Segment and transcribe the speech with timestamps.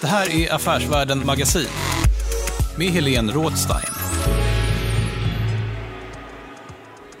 [0.00, 1.66] Det här är Affärsvärlden Magasin
[2.78, 3.94] med Helene Rådstein.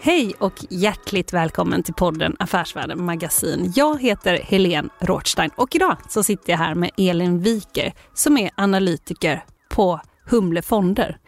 [0.00, 3.72] Hej och hjärtligt välkommen till podden Affärsvärlden Magasin.
[3.76, 8.50] Jag heter Helene Rothstein och idag så sitter jag här med Elin Wiker som är
[8.54, 11.18] analytiker på Humle Fonder.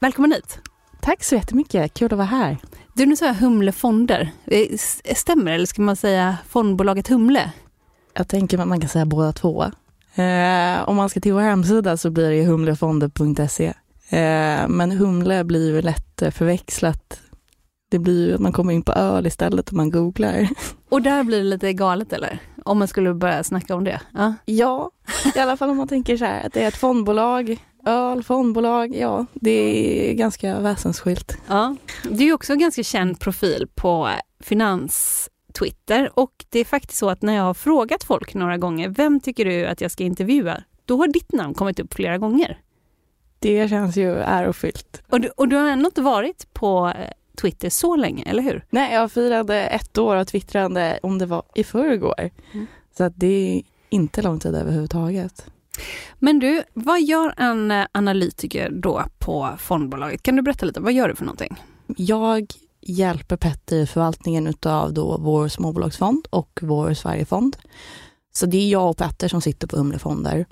[0.00, 0.58] Välkommen hit!
[1.00, 2.56] Tack så jättemycket, kul att vara här.
[2.94, 4.30] Du, nu sa jag Humle Fonder.
[4.46, 4.66] Eh,
[5.14, 7.52] Stämmer det, eller ska man säga fondbolaget Humle?
[8.14, 9.64] Jag tänker att man kan säga båda två.
[10.14, 13.66] Eh, om man ska till vår hemsida så blir det humlefonder.se.
[14.10, 17.20] Eh, men Humle blir ju lätt eh, förväxlat.
[17.90, 20.48] Det blir ju att man kommer in på öl istället om man googlar.
[20.88, 22.38] Och där blir det lite galet eller?
[22.64, 24.00] Om man skulle börja snacka om det.
[24.14, 24.34] Ja.
[24.44, 24.90] Ja,
[25.34, 27.56] i alla fall om man tänker så här att det är ett fondbolag,
[27.86, 29.50] öl, fondbolag, ja, det
[30.10, 31.38] är ganska väsensskilt.
[31.46, 31.76] Ja.
[32.10, 34.10] Du är också en ganska känd profil på
[35.48, 39.20] finans-Twitter och det är faktiskt så att när jag har frågat folk några gånger, vem
[39.20, 40.62] tycker du att jag ska intervjua?
[40.84, 42.60] Då har ditt namn kommit upp flera gånger.
[43.38, 45.02] Det känns ju ärofyllt.
[45.08, 47.10] Och du, och du har ändå inte varit på eh,
[47.40, 48.64] Twitter så länge, eller hur?
[48.70, 52.30] Nej, jag firade ett år av twittrande om det var i förrgår.
[52.52, 52.66] Mm.
[52.96, 55.46] Så att det är inte lång tid överhuvudtaget.
[56.18, 60.22] Men du, vad gör en eh, analytiker då på fondbolaget?
[60.22, 61.56] Kan du berätta lite, vad gör du för någonting?
[61.96, 62.52] Jag
[62.88, 67.56] hjälper Petter i förvaltningen utav då vår småbolagsfond och vår Sverigefond.
[68.32, 70.46] Så det är jag och Petter som sitter på Humlefonder.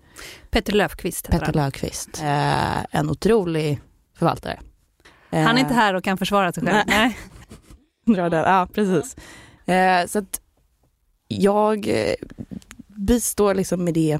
[0.50, 1.52] Petter Löfqvist Petter.
[1.52, 3.80] Löfqvist, eh, en otrolig
[4.18, 4.60] förvaltare.
[5.30, 6.84] Eh, Han är inte här och kan försvara sig själv.
[6.86, 7.18] Nej.
[8.06, 8.30] Nej.
[8.30, 9.16] Ja, precis.
[9.66, 10.40] Eh, så att
[11.28, 12.14] jag eh,
[12.86, 14.18] bistår liksom med det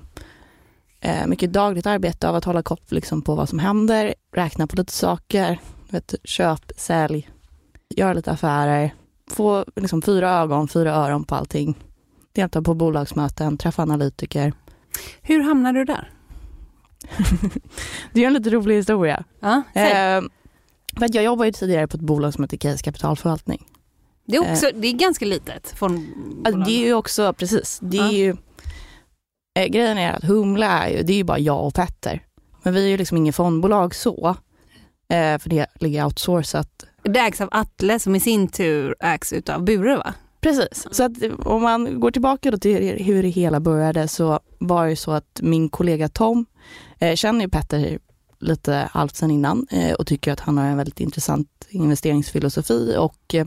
[1.01, 4.77] eh, mycket dagligt arbete av att hålla koll liksom, på vad som händer, räkna på
[4.77, 5.59] lite saker,
[5.91, 7.29] vet, köp, sälj,
[7.95, 8.95] göra lite affärer,
[9.31, 11.75] få liksom, fyra ögon, fyra öron på allting,
[12.33, 14.53] delta på bolagsmöten, träffa analytiker.
[15.23, 16.11] Hur hamnade du där?
[18.13, 19.25] Det är en lite rolig historia.
[19.41, 19.63] Ja.
[19.75, 20.23] Eh,
[20.99, 23.67] för jag jobbade ju tidigare på ett bolag som heter Case Kapitalförvaltning.
[24.27, 25.75] det, är också, det är ganska litet.
[25.77, 26.47] Fondbolag.
[26.47, 28.13] Alltså, det är ju också, precis, det är Ja.
[28.13, 28.37] ju,
[29.59, 32.23] eh, grejen är att Humla är ju, det är ju bara jag och Petter.
[32.63, 34.29] Men vi är ju liksom ingen fondbolag så,
[35.13, 36.85] eh, för det ligger outsourcat.
[37.09, 40.15] Det ägs av Atle som i sin tur ägs av Bure va?
[40.41, 44.87] Precis, så att om man går tillbaka då till hur det hela började så var
[44.87, 46.47] det så att min kollega Tom
[46.99, 47.99] eh, känner ju Petter
[48.39, 53.35] lite halvt sen innan eh, och tycker att han har en väldigt intressant investeringsfilosofi och
[53.35, 53.47] eh,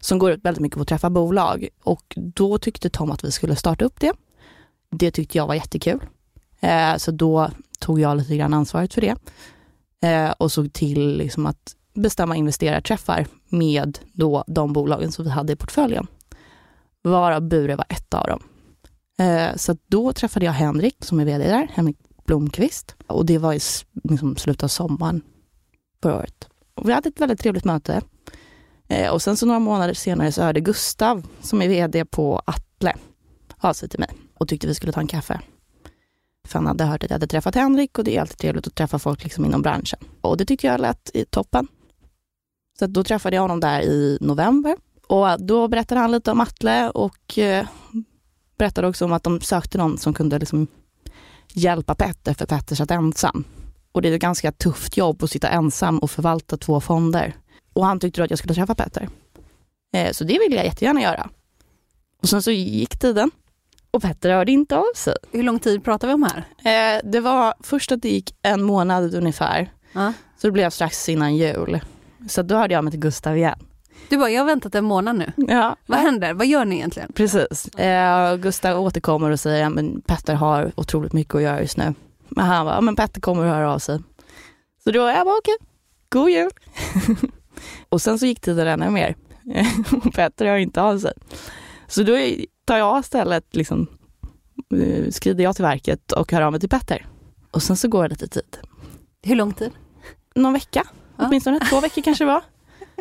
[0.00, 1.68] som går ut väldigt mycket på att träffa bolag.
[1.82, 4.12] Och då tyckte Tom att vi skulle starta upp det.
[4.90, 6.00] Det tyckte jag var jättekul.
[6.60, 9.16] Eh, så då tog jag lite grann ansvaret för det
[10.08, 15.52] eh, och såg till liksom att bestämma investerarträffar med då de bolagen som vi hade
[15.52, 16.06] i portföljen.
[17.02, 18.42] Varav Bure var ett av dem.
[19.18, 21.96] Eh, så då träffade jag Henrik som är vd där, Henrik
[22.26, 22.94] Blomqvist.
[23.06, 23.60] Och det var i
[24.04, 25.22] liksom, slutet av sommaren
[26.02, 26.48] förra året.
[26.74, 28.02] Och vi hade ett väldigt trevligt möte.
[28.88, 32.94] Eh, och sen så några månader senare så hörde Gustav, som är vd på Atle,
[33.58, 35.40] av sig till mig och tyckte vi skulle ta en kaffe.
[36.46, 38.74] För han hade hört att jag hade träffat Henrik och det är alltid trevligt att
[38.74, 39.98] träffa folk liksom inom branschen.
[40.20, 41.68] Och det tyckte jag lät i toppen.
[42.78, 44.76] Så då träffade jag honom där i november.
[45.06, 47.66] Och då berättade han lite om Atle och eh,
[48.58, 50.66] berättade också om att de sökte någon som kunde liksom
[51.52, 53.44] hjälpa Petter, för Petter satt ensam.
[53.92, 57.36] Och det är ett ganska tufft jobb att sitta ensam och förvalta två fonder.
[57.72, 59.08] Och han tyckte då att jag skulle träffa Petter.
[59.94, 61.30] Eh, så det ville jag jättegärna göra.
[62.22, 63.30] Och sen så gick tiden
[63.90, 65.16] och Petter hörde inte av sig.
[65.32, 66.44] Hur lång tid pratar vi om här?
[66.96, 69.72] Eh, det var först att det gick en månad ungefär.
[69.92, 70.12] Ja.
[70.38, 71.80] Så det blev strax innan jul.
[72.26, 73.58] Så då hörde jag mig till Gustav igen.
[74.08, 75.32] Du bara, jag har väntat en månad nu.
[75.36, 75.76] Ja.
[75.86, 76.34] Vad händer?
[76.34, 77.12] Vad gör ni egentligen?
[77.12, 77.68] Precis.
[77.68, 81.94] Eh, Gustav återkommer och säger att Petter har otroligt mycket att göra just nu.
[82.28, 84.00] Men han bara, ja, men Petter kommer att höra av sig.
[84.84, 85.66] Så då jag bara, okej, okay.
[86.08, 86.50] god jul.
[87.88, 89.16] och sen så gick tiden ännu mer.
[90.14, 91.12] Petter hör inte av sig.
[91.86, 92.16] Så då
[92.64, 93.86] tar jag istället, liksom,
[94.74, 97.06] eh, skrider jag till verket och hör av mig till Petter.
[97.50, 98.58] Och sen så går det lite tid.
[99.22, 99.70] Hur lång tid?
[100.34, 100.86] Någon vecka.
[101.18, 102.42] Åtminstone två veckor kanske det var.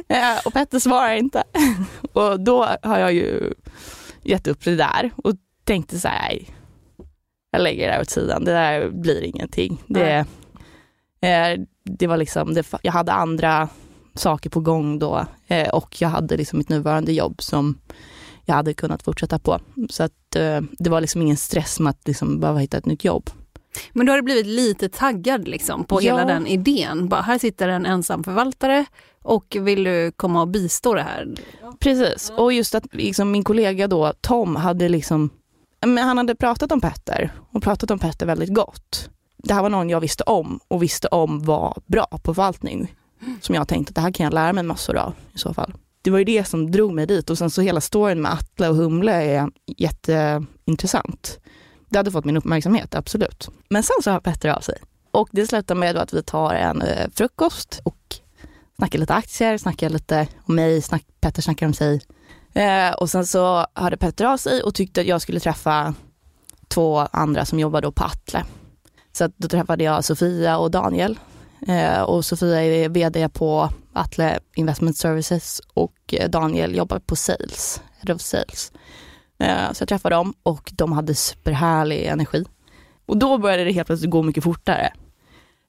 [0.07, 1.43] Eh, och Petter svarar inte.
[2.13, 3.53] och då har jag ju
[4.23, 5.33] gett upp det där och
[5.63, 6.39] tänkte så här,
[7.51, 9.83] jag lägger det här åt sidan, det där blir ingenting.
[9.87, 10.25] Det,
[11.83, 13.69] det var liksom, det, jag hade andra
[14.13, 17.79] saker på gång då eh, och jag hade liksom mitt nuvarande jobb som
[18.45, 19.59] jag hade kunnat fortsätta på.
[19.89, 23.03] Så att eh, det var liksom ingen stress med att liksom behöva hitta ett nytt
[23.03, 23.29] jobb.
[23.93, 26.15] Men du har blivit lite taggad liksom på ja.
[26.17, 27.07] hela den idén.
[27.07, 28.85] Bara, här sitter en ensam förvaltare
[29.21, 31.35] och vill du komma och bistå det här?
[31.79, 35.29] Precis, och just att liksom, min kollega då, Tom, hade liksom
[35.81, 39.09] han hade pratat om Petter och pratat om Petter väldigt gott.
[39.37, 42.95] Det här var någon jag visste om och visste om var bra på förvaltning.
[43.41, 45.73] Som jag tänkte att det här kan jag lära mig massor av i så fall.
[46.01, 48.69] Det var ju det som drog mig dit och sen så hela storyn med Atle
[48.69, 51.39] och Humle är jätteintressant.
[51.95, 53.49] Det hade fått min uppmärksamhet, absolut.
[53.69, 54.77] Men sen så har Petter av sig.
[55.11, 58.15] Och det slutar med att vi tar en eh, frukost och
[58.77, 62.01] snackar lite aktier, snackar lite om mig, snack, Petter snackar om sig.
[62.53, 65.93] Eh, och sen så hörde Petter av sig och tyckte att jag skulle träffa
[66.67, 68.43] två andra som jobbar då på Atle.
[69.11, 71.19] Så att då träffade jag Sofia och Daniel.
[71.67, 77.81] Eh, och Sofia är vd på Atle Investment Services och eh, Daniel jobbar på Sales,
[77.99, 78.71] Head of Sales.
[79.39, 82.45] Eh, så jag träffade dem och de hade superhärlig energi.
[83.05, 84.93] Och då började det helt plötsligt gå mycket fortare.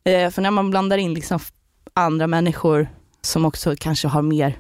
[0.04, 1.38] Eh, för när man blandar in liksom
[1.94, 2.88] andra människor
[3.20, 4.58] som också kanske har mer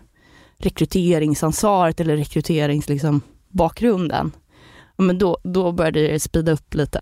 [0.58, 4.32] rekryteringsansvaret eller rekryteringsbakgrunden, liksom,
[5.06, 7.00] men då, då började det spida upp lite.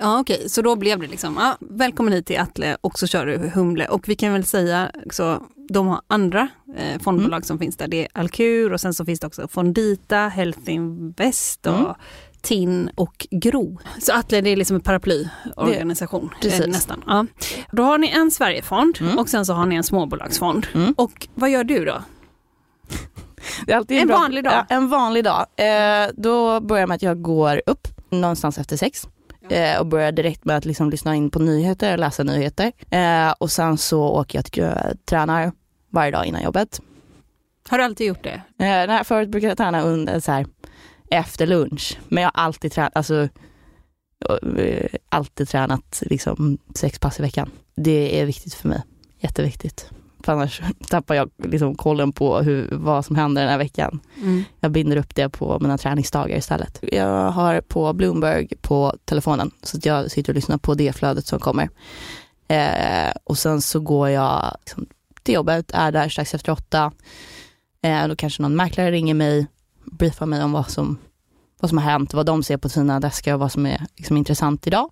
[0.00, 0.48] Ja okej, okay.
[0.48, 3.88] så då blev det liksom, ja, välkommen hit till Atle och så kör du Humle.
[3.88, 7.42] Och vi kan väl säga, så, de har andra eh, fondbolag mm.
[7.42, 7.88] som finns där.
[7.88, 11.94] Det är Alkur och sen så finns det också Fondita, Health Invest och mm.
[12.40, 13.78] TIN och GRO.
[14.00, 17.04] Så Atle det är liksom en paraplyorganisation eh, nästan.
[17.06, 17.26] Ja.
[17.72, 19.18] Då har ni en Sverigefond mm.
[19.18, 20.66] och sen så har ni en småbolagsfond.
[20.74, 20.94] Mm.
[20.96, 22.02] Och vad gör du då?
[23.66, 24.52] Det en, en vanlig dag?
[24.52, 25.46] Ja, en vanlig dag.
[25.56, 29.08] Eh, då börjar jag med att jag går upp någonstans efter sex
[29.80, 32.72] och börjar direkt med att liksom lyssna in på nyheter, läsa nyheter.
[32.90, 34.72] Eh, och sen så åker jag till uh,
[35.04, 35.52] tränar
[35.90, 36.80] varje dag innan jobbet.
[37.68, 38.42] Har du alltid gjort det?
[38.58, 40.46] Eh, nej, förut brukade jag träna under så här,
[41.10, 43.28] efter lunch, men jag har alltid tränat, alltså,
[44.58, 47.50] eh, alltid tränat liksom sex pass i veckan.
[47.76, 48.82] Det är viktigt för mig,
[49.18, 49.90] jätteviktigt.
[50.24, 54.00] För annars tappar jag liksom kollen på hur, vad som händer den här veckan.
[54.22, 54.44] Mm.
[54.60, 56.78] Jag binder upp det på mina träningsdagar istället.
[56.82, 61.26] Jag har på Bloomberg på telefonen så att jag sitter och lyssnar på det flödet
[61.26, 61.68] som kommer.
[62.48, 64.86] Eh, och sen så går jag liksom,
[65.22, 66.92] till jobbet, är där strax efter åtta.
[67.82, 69.46] Eh, då kanske någon mäklare ringer mig,
[69.84, 70.98] briefar mig om vad som,
[71.60, 74.16] vad som har hänt, vad de ser på sina deskar och vad som är liksom,
[74.16, 74.90] intressant idag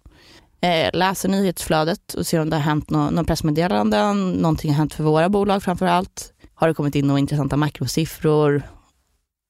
[0.67, 4.95] eh, läser nyhetsflödet och ser om det har hänt någon, någon pressmeddelanden, någonting har hänt
[4.95, 6.33] för våra bolag framför allt.
[6.55, 8.63] Har det kommit in några intressanta makrosiffror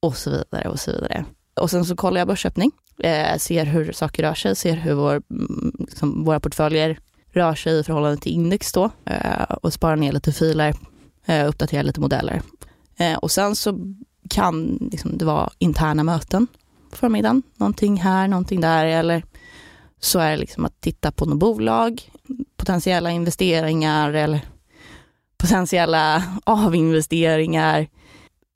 [0.02, 1.24] och så vidare och så vidare.
[1.60, 5.22] Och sen så kollar jag börsöppning, eh, ser hur saker rör sig, ser hur vår,
[5.30, 6.98] mm, liksom, våra portföljer
[7.32, 10.74] rör sig i förhållande till index då eh, och sparar ner lite filer,
[11.26, 12.42] eh, uppdaterar lite modeller.
[12.96, 13.78] Eh, och sen så
[14.30, 16.46] kan liksom, det vara interna möten
[16.90, 19.22] på förmiddagen, någonting här, någonting där eller
[20.06, 22.10] så är det liksom att titta på något bolag,
[22.56, 24.40] potentiella investeringar eller
[25.38, 27.88] potentiella avinvesteringar.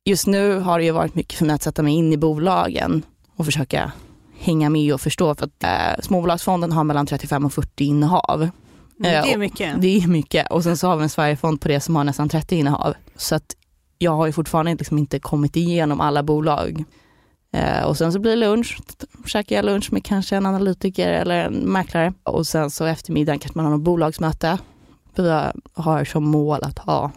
[0.05, 3.03] Just nu har det ju varit mycket för mig att sätta mig in i bolagen
[3.37, 3.93] och försöka
[4.39, 8.43] hänga med och förstå för att eh, småbolagsfonden har mellan 35 och 40 innehav.
[8.43, 8.53] Mm,
[8.99, 9.81] det är mycket.
[9.81, 12.29] Det är mycket och sen så har vi en Sverigefond på det som har nästan
[12.29, 12.95] 30 innehav.
[13.17, 13.57] Så att
[13.99, 16.85] jag har ju fortfarande liksom inte kommit igenom alla bolag.
[17.53, 18.79] Eh, och sen så blir det lunch,
[19.27, 22.13] käkar jag lunch med kanske en analytiker eller en mäklare.
[22.23, 24.59] Och sen så eftermiddagen kanske man har något bolagsmöte.
[25.17, 25.43] Vi
[25.73, 27.11] har som mål att ha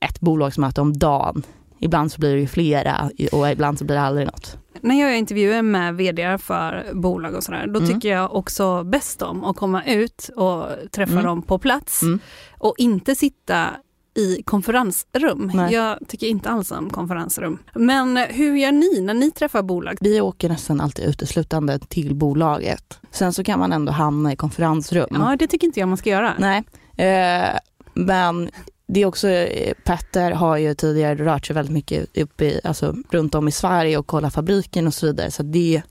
[0.00, 1.42] ett bolagsmöte om dagen.
[1.78, 4.58] Ibland så blir det ju flera och ibland så blir det aldrig något.
[4.80, 7.94] När jag gör intervjuer med vd för bolag och sådär, då mm.
[7.94, 11.24] tycker jag också bäst om att komma ut och träffa mm.
[11.24, 12.20] dem på plats mm.
[12.58, 13.70] och inte sitta
[14.16, 15.50] i konferensrum.
[15.54, 15.72] Nej.
[15.74, 17.58] Jag tycker inte alls om konferensrum.
[17.74, 19.98] Men hur gör ni när ni träffar bolag?
[20.00, 23.00] Vi åker nästan alltid uteslutande till bolaget.
[23.10, 25.06] Sen så kan man ändå hamna i konferensrum.
[25.10, 26.34] Ja, det tycker inte jag man ska göra.
[26.38, 26.64] Nej,
[26.96, 27.58] eh,
[27.94, 28.50] men
[28.88, 32.96] det är också, eh, Petter har ju tidigare rört sig väldigt mycket upp i, alltså,
[33.10, 35.30] runt om i Sverige och kollat fabriken och så vidare.
[35.30, 35.82] Så det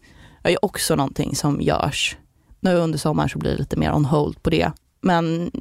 [0.44, 2.18] är ju också någonting som görs.
[2.60, 4.72] Nu under sommaren så blir det lite mer on hold på det.
[5.02, 5.52] Men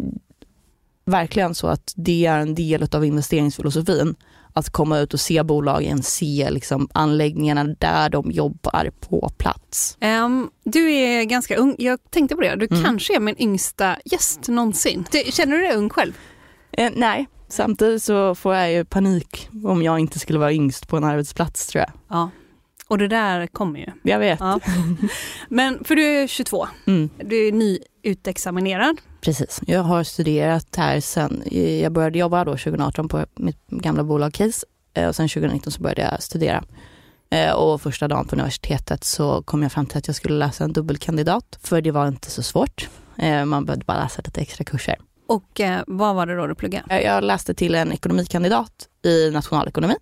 [1.04, 4.14] verkligen så att det är en del av investeringsfilosofin.
[4.56, 9.98] Att komma ut och se bolagen, se liksom anläggningarna där de jobbar på plats.
[10.24, 11.74] Um, du är ganska ung.
[11.78, 12.84] Jag tänkte på det, du Mm.
[12.84, 15.04] kanske är min yngsta gäst någonsin.
[15.12, 16.12] Du, känner du dig ung själv?
[16.72, 20.96] Eh, nej, samtidigt så får jag ju panik om jag inte skulle vara yngst på
[20.96, 21.92] en arbetsplats tror jag.
[22.18, 22.30] Ja.
[22.88, 23.86] Och det där kommer ju.
[24.02, 24.40] Jag vet.
[24.40, 24.60] Ja.
[25.48, 27.10] Men för du är 22, Mm.
[27.24, 28.96] du är nyutexaminerad.
[29.20, 29.60] Precis.
[29.66, 31.42] Jag har studerat här sen,
[31.82, 35.82] jag började jobba då 2018 på mitt gamla bolag Case eh, och sen 2019 så
[35.82, 36.64] började jag studera.
[37.30, 40.64] Eh, Och första dagen på universitetet så kom jag fram till att jag skulle läsa
[40.64, 42.88] en dubbelkandidat, för det var inte så svårt.
[43.18, 44.96] Eh, Man behövde bara läsa lite extra kurser.
[45.26, 47.02] Och vad var det då du pluggade?
[47.02, 49.94] Jag läste till en ekonomikandidat i nationalekonomi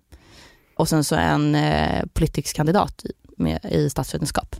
[0.75, 4.55] och sen så en eh, politicskandidat i, med, i statsvetenskap.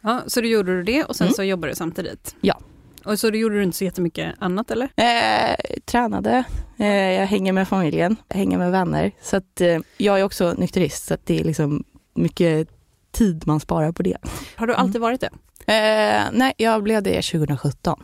[0.00, 1.34] Ja, så då gjorde du det och sen Mm.
[1.34, 2.36] så jobbade du samtidigt?
[2.40, 2.60] Ja.
[3.04, 4.88] Och så då gjorde du inte så jättemycket annat eller?
[4.96, 6.44] Eh, tränade,
[6.78, 9.10] eh, jag hänger med familjen, jag hänger med vänner.
[9.22, 12.68] Så att, eh, jag är också nykterist så det är liksom mycket
[13.12, 14.16] tid man sparar på det.
[14.56, 15.30] Har du alltid varit det?
[15.72, 18.02] Eh, nej, jag blev det 2017.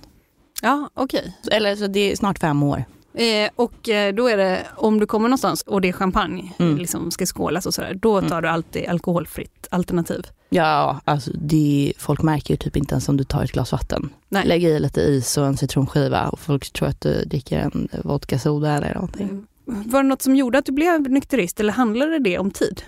[0.63, 1.37] Ja, okej.
[1.53, 2.85] Eller så det är snart fem år.
[3.19, 6.77] Eh, och eh, då är det, om du kommer någonstans och det är champagne, Mm.
[6.77, 10.27] liksom ska skålas och sådär, då tar du alltid alkoholfritt alternativ.
[10.49, 14.11] Ja, alltså det, folk märker ju typ inte ens om du tar ett glas vatten.
[14.29, 14.47] Nej.
[14.47, 18.39] Lägg i lite is och en citronskiva och folk tror att du dricker en vodka
[18.39, 19.47] soda eller någonting.
[19.65, 22.83] Var det något som gjorde att du blev nykterist eller handlade det om tid?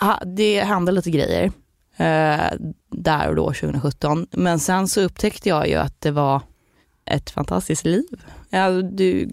[0.00, 1.44] Ja, det hände lite grejer
[1.96, 2.50] eh,
[2.90, 4.26] där och då 2017.
[4.30, 6.40] Men sen så upptäckte jag ju att det var
[7.04, 8.04] ett fantastiskt liv.
[8.50, 9.30] Ja, du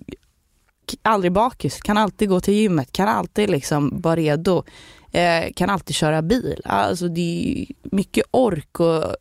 [1.02, 4.64] aldrig bakis, kan alltid gå till gymmet, kan alltid liksom vara redo,
[5.12, 6.62] eh, kan alltid köra bil.
[6.66, 9.16] Alltså det är mycket ork och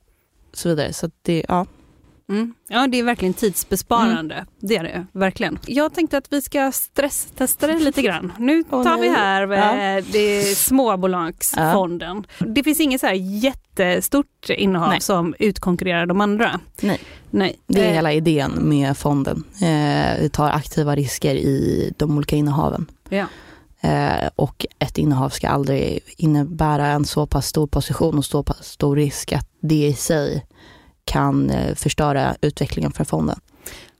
[0.52, 0.92] så vidare.
[0.92, 1.66] Så att det, ja.
[2.32, 2.54] Mm.
[2.68, 4.46] Ja, det är verkligen tidsbesparande.
[4.60, 5.58] Det är det verkligen.
[5.66, 8.32] Jag tänkte att vi ska stresstesta det lite grann.
[8.38, 9.58] Nu tar vi här eh,
[9.94, 10.02] Ja.
[10.12, 12.26] det är småbolagsfonden.
[12.38, 15.00] Det finns inget så här jättestort innehav Nej.
[15.00, 16.60] som utkonkurrerar de andra.
[16.80, 17.00] Nej.
[17.30, 17.58] Nej.
[17.66, 19.44] Det är Eh, hela idén med fonden.
[19.62, 22.86] Eh, vi tar aktiva risker i de olika innehaven.
[23.08, 23.26] Ja.
[23.80, 28.68] Eh, och ett innehav ska aldrig innebära en så pass stor position och så pass
[28.68, 30.46] stor risk att det i sig
[31.04, 33.36] kan eh, förstöra utvecklingen för fonden.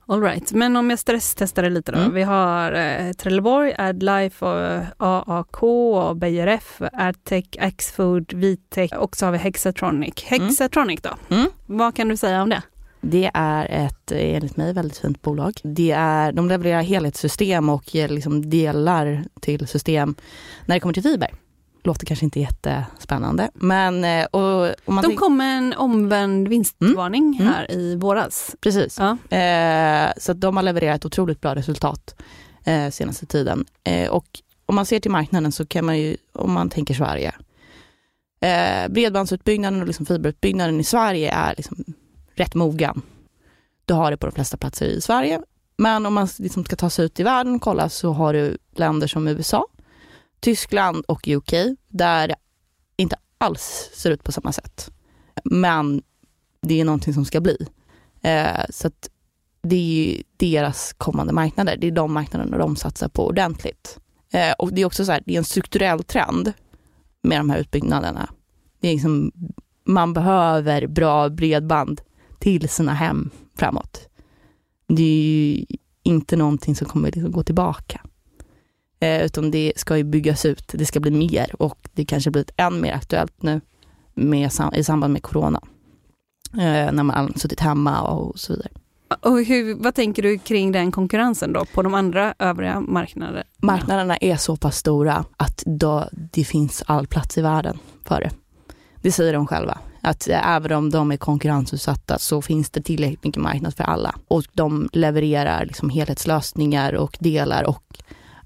[0.05, 0.51] All right.
[0.51, 1.97] Men om jag stresstestar det lite då.
[1.97, 2.13] Mm.
[2.13, 9.15] Vi har eh, Trelleborg, AdLife, och eh, AAK, och Beijer F, Adtech, Axfood, Vitech och
[9.17, 10.23] så har vi Hexatronic.
[10.23, 11.35] Hexatronic då?
[11.35, 11.49] Mm.
[11.65, 12.61] Vad kan du säga om det?
[13.01, 15.53] Det är ett, eh, enligt mig, väldigt fint bolag.
[15.63, 20.15] Det är, de levererar helhetssystem och ger liksom delar till system
[20.65, 21.29] när det kommer till fiber.
[21.85, 27.53] Låter kanske inte jättespännande, men och, och man De kom med en omvänd vinstvarning Mm.
[27.53, 28.55] här i våras.
[28.61, 28.99] Precis.
[28.99, 29.37] Ja.
[29.37, 32.15] Eh, så de har levererat otroligt bra resultat
[32.63, 33.65] eh, senaste tiden.
[33.83, 34.25] Eh, och
[34.65, 37.35] om man ser till marknaden så kan man ju, om man tänker Sverige,
[38.41, 41.83] eh, bredbandsutbyggnaden och liksom fiberutbyggnaden i Sverige är liksom
[42.35, 43.01] rätt mogen.
[43.85, 45.41] Du har det på de flesta platser i Sverige.
[45.77, 48.57] Men om man liksom ska ta sig ut i världen och kolla så har du
[48.75, 49.65] länder som USA,
[50.43, 51.53] Tyskland och UK
[51.87, 52.35] där det
[52.95, 54.91] inte alls ser ut på samma sätt.
[55.43, 56.01] Men
[56.61, 57.67] det är någonting som ska bli.
[58.21, 59.09] Eh, så att
[59.61, 61.77] det är ju deras kommande marknader.
[61.77, 63.99] Det är de marknaderna de satsar på ordentligt.
[64.33, 66.53] Eh, och det är också så här, det är en strukturell trend
[67.21, 68.29] med de här utbyggnaderna.
[68.79, 69.31] Det är liksom,
[69.83, 72.01] man behöver bra bredband
[72.39, 74.09] till sina hem framåt.
[74.87, 75.65] Det är ju
[76.03, 78.01] inte någonting som kommer liksom gå tillbaka.
[79.03, 82.51] Eh, utan det ska ju byggas ut, det ska bli mer och det kanske blivit
[82.57, 83.61] än mer aktuellt nu
[84.13, 85.61] med, i samband med corona.
[86.53, 88.69] Eh, när man suttit hemma och så vidare.
[89.21, 93.43] Och hur, vad tänker du kring den konkurrensen då på de andra övriga marknaderna?
[93.57, 98.31] Marknaderna är så pass stora att då, det finns all plats i världen för det.
[99.01, 99.77] Det säger de själva.
[100.01, 104.15] Att eh, även om de är konkurrensutsatta så finns det tillräckligt mycket marknad för alla.
[104.27, 107.83] Och de levererar liksom helhetslösningar och delar och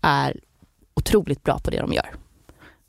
[0.02, 0.40] är
[0.98, 2.16] otroligt bra på det de gör.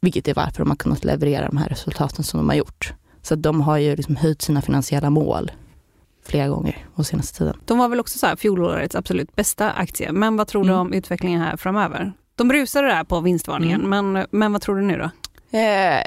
[0.00, 2.92] Vilket är varför de har kunnat leverera de här resultaten som de har gjort.
[3.22, 5.50] Så de har ju liksom höjt sina finansiella mål
[6.24, 7.56] flera gånger på senaste tiden.
[7.64, 10.80] De var väl också så här fjolårets absolut bästa aktie, men vad tror du Mm.
[10.80, 12.12] om utvecklingen här framöver?
[12.34, 15.10] De brusade där på vinstvarningen, men, men vad tror du nu då?
[15.58, 16.02] Eh,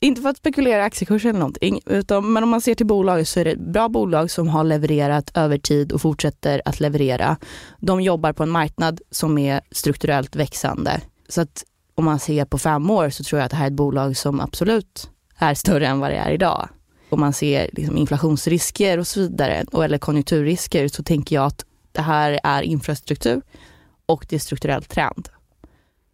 [0.00, 3.40] inte för att spekulera aktiekurser eller någonting, utan, men om man ser till bolag så
[3.40, 7.36] är det bra bolag som har levererat över tid och fortsätter att leverera.
[7.78, 11.00] De jobbar på en marknad som är strukturellt växande.
[11.30, 13.70] Så att om man ser på fem år så tror jag att det här är
[13.70, 16.68] ett bolag som absolut är större än vad det är idag.
[17.08, 22.02] Om man ser liksom inflationsrisker och så vidare, eller konjunkturrisker, så tänker jag att det
[22.02, 23.42] här är infrastruktur
[24.06, 25.28] och det är strukturell trend.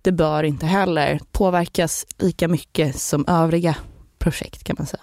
[0.02, 3.76] Det bör inte heller påverkas lika mycket som övriga
[4.18, 5.02] projekt kan man säga.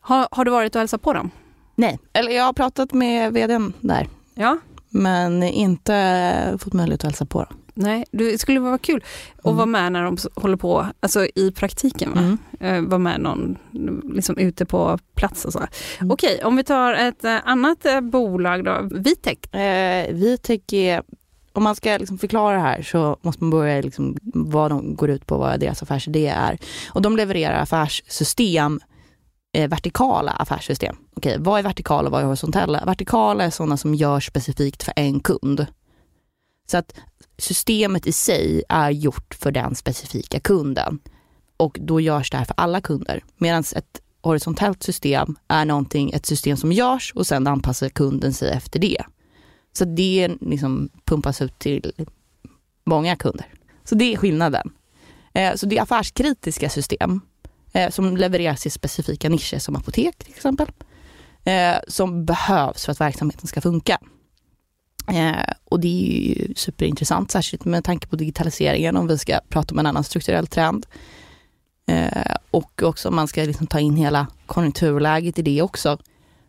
[0.00, 1.30] Har, har du varit och hälsat på dem?
[1.74, 4.08] Nej, eller jag har pratat med vdn där.
[4.34, 4.58] Ja.
[4.88, 7.57] Men inte fått möjlighet att hälsa på dem.
[7.80, 9.04] Nej, det skulle vara kul
[9.36, 9.56] att mm.
[9.56, 12.20] vara med när de håller på, alltså i praktiken, va?
[12.60, 12.84] Mm.
[12.84, 13.58] Uh, vara med någon,
[14.14, 15.58] liksom ute på plats och så.
[15.58, 16.10] Mm.
[16.10, 19.54] Okej, om vi tar ett uh, annat uh, bolag då, Vitec.
[19.54, 21.02] Eh, Vitec är,
[21.52, 25.10] om man ska liksom förklara det här så måste man börja liksom vad de går
[25.10, 26.58] ut på, vad deras affärsidé är.
[26.90, 28.80] Och de levererar affärssystem
[29.52, 30.96] eh, vertikala affärssystem.
[31.16, 32.84] Okej, vad är vertikala och vad är horisontella?
[32.84, 35.66] Vertikala är sådana som görs specifikt för en kund.
[36.70, 36.94] Så att
[37.38, 40.98] systemet i sig är gjort för den specifika kunden
[41.56, 43.24] och då görs det här för alla kunder.
[43.36, 48.50] Medan ett horisontellt system är någonting, ett system som görs och sen anpassar kunden sig
[48.50, 49.04] efter det.
[49.72, 51.92] Så det liksom pumpas ut till
[52.84, 53.46] många kunder.
[53.84, 54.70] Så det är skillnaden.
[55.32, 57.20] Eh, så det är affärskritiska system
[57.72, 60.68] eh, som levereras i specifika nischer som apotek till exempel.
[61.44, 63.98] Eh, som behövs för att verksamheten ska funka.
[65.08, 69.74] Eh, och det är ju superintressant, särskilt med tanke på digitaliseringen om vi ska prata
[69.74, 70.86] om en annan strukturell trend.
[71.88, 75.98] Eh, och också om man ska liksom ta in hela konjunkturläget i det också,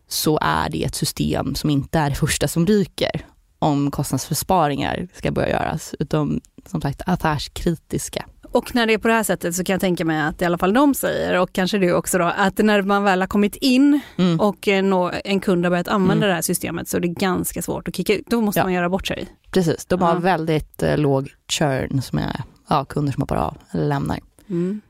[0.08, 3.26] så är det ett system som inte är det första som ryker
[3.58, 8.24] om kostnadsbesparingar ska börja göras, utan som sagt affärskritiska.
[8.52, 10.44] Och när det är på det här sättet så kan jag tänka mig att i
[10.44, 13.56] alla fall de säger, och kanske du också då, att när man väl har kommit
[13.56, 14.40] in mm.
[14.40, 14.84] och eh,
[15.24, 16.28] en kund har börjat använda mm.
[16.28, 18.26] det här systemet så är det ganska svårt att kicka ut.
[18.26, 18.64] Då måste ja.
[18.64, 19.28] man göra bort sig.
[19.50, 20.18] Precis, de har ja.
[20.18, 24.18] väldigt eh, låg churn som är ja, kunder som hoppar av eller lämnar.
[24.48, 24.80] Mm.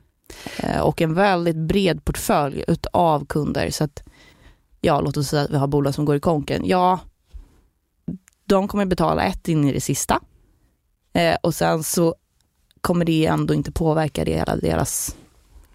[0.57, 3.69] Eh, och en väldigt bred portfölj utav kunder.
[3.69, 4.03] Så att,
[4.81, 6.61] ja, låt oss säga att vi har bolag som går i konken.
[6.65, 6.99] Ja,
[8.45, 10.19] de kommer betala ett in i det sista.
[11.13, 12.15] Eh, och sen så
[12.81, 15.15] kommer det ändå inte påverka hela deras,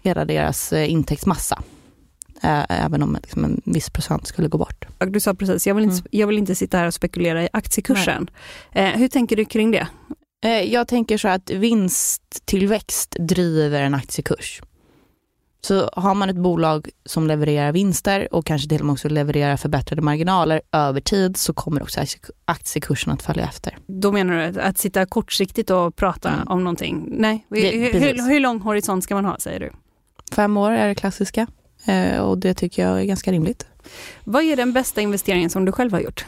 [0.01, 1.63] hela deras eh, intäktsmassa.
[2.69, 4.85] Även om liksom en viss procent skulle gå bort.
[4.97, 6.07] Du sa precis, jag vill inte, mm.
[6.11, 8.29] jag vill inte sitta här och spekulera i aktiekursen.
[8.71, 9.87] Eh, hur tänker du kring det?
[10.45, 14.61] Eh, jag tänker så att vinsttillväxt driver en aktiekurs.
[15.61, 19.57] Så har man ett bolag som levererar vinster och kanske till och med också levererar
[19.57, 22.01] förbättrade marginaler över tid så kommer också
[22.45, 23.77] aktiekursen att följa efter.
[23.87, 26.47] Då menar du att sitta kortsiktigt och prata mm.
[26.47, 27.07] om någonting?
[27.11, 29.71] Nej, det, hur, hur, lång horisont ska man ha säger du?
[30.31, 31.47] Fem år är det klassiska
[31.85, 33.65] eh, och det tycker jag är ganska rimligt.
[34.23, 36.25] Vad är den bästa investeringen som du själv har gjort?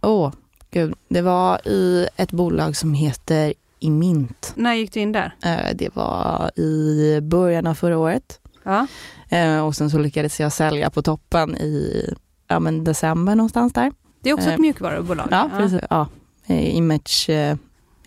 [0.00, 0.32] Åh, oh,
[0.70, 0.94] gud.
[1.08, 4.52] Det var i ett bolag som heter Imint.
[4.56, 5.34] När gick du in där?
[5.44, 8.41] Eh, det var i början av förra året.
[8.62, 8.86] Ja.
[9.28, 12.06] Eh, och sen så lyckades jag sälja på toppen i
[12.48, 13.92] ja, men december någonstans där.
[14.20, 15.28] Det är också ett eh, mjukvarubolag.
[15.30, 15.80] Ja, precis.
[15.90, 16.08] Ja.
[16.46, 17.56] Eh, Image eh,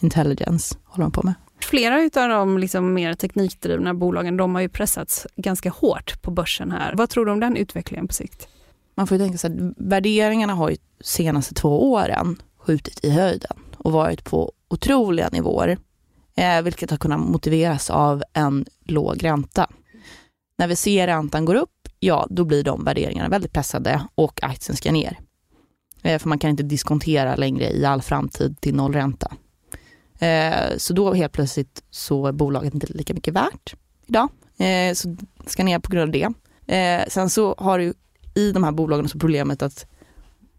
[0.02, 1.34] Intelligence håller de på med.
[1.62, 6.72] Flera av de liksom mer teknikdrivna bolagen de har ju pressats ganska hårt på börsen
[6.72, 6.94] här.
[6.96, 8.48] Vad tror du om den utvecklingen på sikt?
[8.96, 13.58] Man får ju tänka sig att värderingarna har ju senaste två åren skjutit i höjden
[13.78, 15.78] och varit på otroliga nivåer.
[16.38, 19.70] Eh, vilket har kunnat motiveras av en låg ränta.
[20.58, 24.76] När vi ser räntan går upp, ja då blir de värderingarna väldigt pressade och aktien
[24.76, 25.20] ska ner.
[26.04, 29.32] Eh, för man kan inte diskontera längre i all framtid till nollränta.
[30.20, 33.76] Eh, så då helt plötsligt så är bolaget inte lika mycket värt
[34.08, 34.30] idag.
[34.58, 36.34] Eh, så ska ner på grund av
[36.66, 37.08] det.
[37.08, 37.94] Sen så har du
[38.36, 39.86] i de här bolagen så problemet att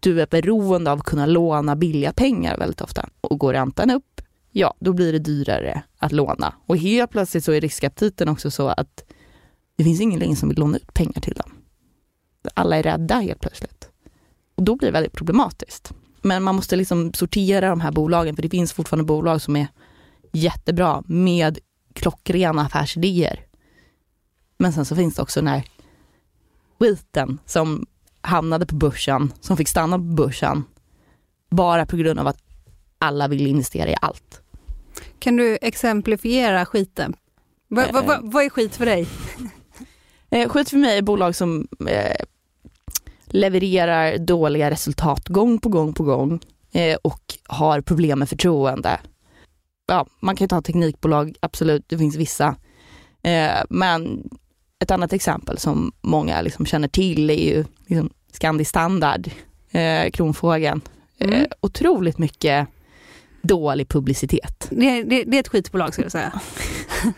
[0.00, 3.08] du är beroende av att kunna låna billiga pengar väldigt ofta.
[3.20, 6.54] Och går räntan upp, ja då blir det dyrare att låna.
[6.66, 9.05] Och helt plötsligt så är riskaptiten också så att
[9.76, 11.50] det finns ingen längre som vill låna ut pengar till dem.
[12.54, 13.88] Alla är rädda helt plötsligt.
[14.54, 15.92] Och då blir det väldigt problematiskt.
[16.22, 19.68] Men man måste liksom sortera de här bolagen, för det finns fortfarande bolag som är
[20.32, 21.58] jättebra med
[21.92, 23.46] klockrena affärsidéer.
[24.58, 25.64] Men sen så finns det också den här
[26.78, 27.86] skiten som
[28.20, 30.64] hamnade på börsen, som fick stanna på börsen,
[31.50, 32.42] bara på grund av att
[32.98, 34.42] alla vill investera i allt.
[35.18, 37.16] Kan du exemplifiera skiten?
[37.68, 39.08] Va, va, va, vad är skit för dig?
[40.36, 42.16] Eh, skit för mig är bolag som eh,
[43.26, 46.40] levererar dåliga resultat gång på gång på gång
[46.72, 49.00] eh, och har problem med förtroende.
[49.86, 52.56] Ja, man kan ta teknikbolag, absolut, det finns vissa.
[53.68, 54.28] Men
[54.78, 59.30] ett annat exempel som många liksom känner till är ju liksom Scandi Standard,
[59.70, 60.80] eh, Kronfågeln.
[61.18, 61.46] Mm.
[61.60, 62.68] otroligt mycket
[63.46, 64.68] dålig publicitet.
[64.70, 66.40] Det, det, det är ett skitbolag skulle jag säga.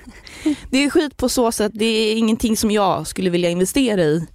[0.70, 4.26] Det är skit på så sätt, det är ingenting som jag skulle vilja investera i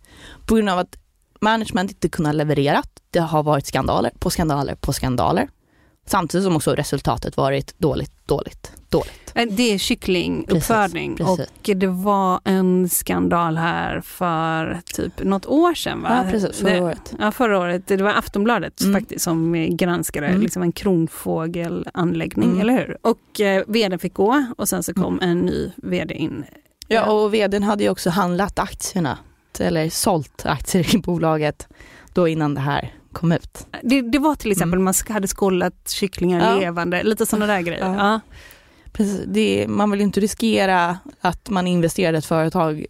[0.45, 0.97] på grund av att
[1.41, 2.83] management inte kunnat leverera.
[3.11, 5.49] Det har varit skandaler på skandaler på skandaler.
[6.05, 9.22] Samtidigt som också resultatet varit dåligt, dåligt, dåligt.
[9.35, 11.53] Eh, Det är kycklinguppfödning Precis, precis.
[11.69, 16.23] och det var en skandal här för typ något år sedan va?
[16.25, 17.13] Ja, precis, förra det, året.
[17.19, 17.87] Ja, förra året.
[17.87, 18.93] Det var Aftonbladet Mm.
[19.01, 20.41] faktiskt som eh, granskade Mm.
[20.41, 22.61] liksom en kronfågelanläggning, Mm.
[22.61, 22.97] eller hur?
[23.01, 26.43] Och eh, vdn fick gå och sen så kom en ny vd in.
[26.87, 29.17] Ja, och vdn hade ju också handlat aktierna,
[29.59, 31.67] eller sålt aktier i bolaget
[32.13, 33.67] då innan det här kom ut.
[33.83, 36.53] Det, det var till exempel man hade skållat kycklingar Mm.
[36.53, 36.59] Ja.
[36.59, 37.85] levande, lite sådana där grejer.
[37.85, 37.95] Ja.
[37.95, 38.19] Ja.
[38.93, 42.85] Precis, det, man vill ju inte riskera att man investerar i ett företag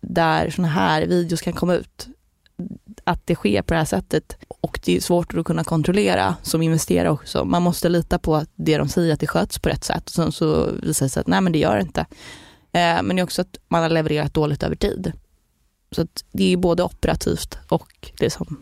[0.00, 2.08] där sådana här videos kan komma ut.
[3.04, 6.62] Att det sker på det här sättet och det är svårt att kunna kontrollera som
[6.62, 7.44] investerare också.
[7.44, 10.14] Man måste lita på att det de säger att det sköts på rätt sätt och
[10.14, 12.00] sen så visar det sig att nej men det gör det inte.
[12.72, 15.12] Eh, men det är också att man har levererat dåligt över tid.
[15.90, 18.60] Så att det är både operativt och liksom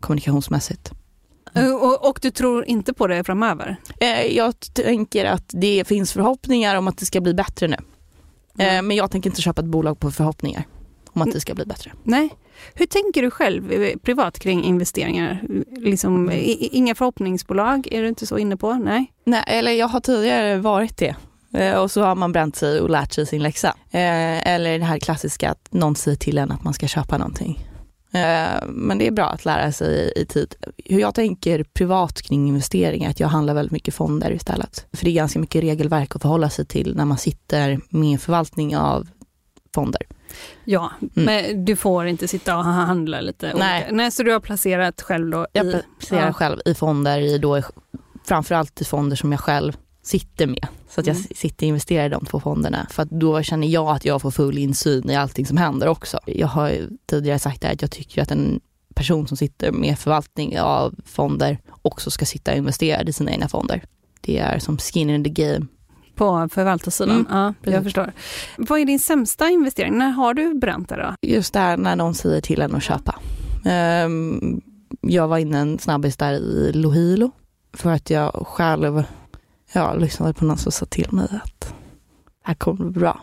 [0.00, 0.92] kommunikationsmässigt.
[1.54, 3.76] Eh, Och, och du tror inte på det framöver?
[4.00, 7.76] Eh, Jag tänker att det finns förhoppningar om att det ska bli bättre nu.
[8.64, 10.66] Eh, Men jag tänker inte köpa ett bolag på förhoppningar
[11.12, 11.92] om att det ska bli bättre.
[12.02, 12.28] Nej.
[12.74, 15.42] Hur tänker du själv privat kring investeringar?
[15.70, 18.74] Liksom, i- inga förhoppningsbolag, är du inte så inne på?
[18.74, 19.12] Nej.
[19.24, 21.14] Nej, eller jag har tidigare varit det.
[21.76, 23.74] Och så har man bränt sig och lärt sig sin läxa.
[23.90, 27.66] Eller det här klassiska att någon säger till en att man ska köpa någonting.
[28.14, 30.54] Eh, Men det är bra att lära sig i tid.
[30.84, 34.86] Hur jag tänker privat kring investeringar, att jag handlar väldigt mycket fonder istället.
[34.92, 38.76] För det är ganska mycket regelverk att förhålla sig till när man sitter med förvaltning
[38.76, 39.08] av
[39.74, 40.02] fonder.
[40.64, 43.58] Ja, men du får inte sitta och handla lite Mm.
[43.58, 43.82] Nej.
[43.82, 43.94] olika.
[43.96, 45.82] Nej, så du har placerat själv då Jag i...
[45.98, 46.32] placerar ja.
[46.32, 47.62] själv i fonder, i då,
[48.26, 50.66] framförallt i fonder som jag själv sitter med.
[50.88, 51.26] Så att jag Mm.
[51.34, 52.86] sitter och investerar i de två fonderna.
[52.90, 56.18] För att då känner jag att jag får full insyn i allting som händer också.
[56.26, 56.72] Jag har
[57.06, 58.60] tidigare sagt det här att jag tycker att en
[58.94, 63.48] person som sitter med förvaltning av fonder också ska sitta och investera i sina egna
[63.48, 63.82] fonder.
[64.20, 65.66] Det är som skin in the game.
[66.14, 67.10] På förvaltarsidan?
[67.10, 68.12] Mm, Ja, jag förstår.
[68.58, 69.98] Vad är din sämsta investering?
[69.98, 71.28] När har du bränt det då?
[71.28, 73.14] Just där när någon säger till en att köpa.
[73.64, 74.60] Ehm,
[75.00, 77.30] jag var inne en snabbis där i Lohilo
[77.72, 79.02] för att jag själv
[79.74, 81.68] ja, lyssnade på någon som sa till mig att det
[82.42, 83.20] här kommer bli bra.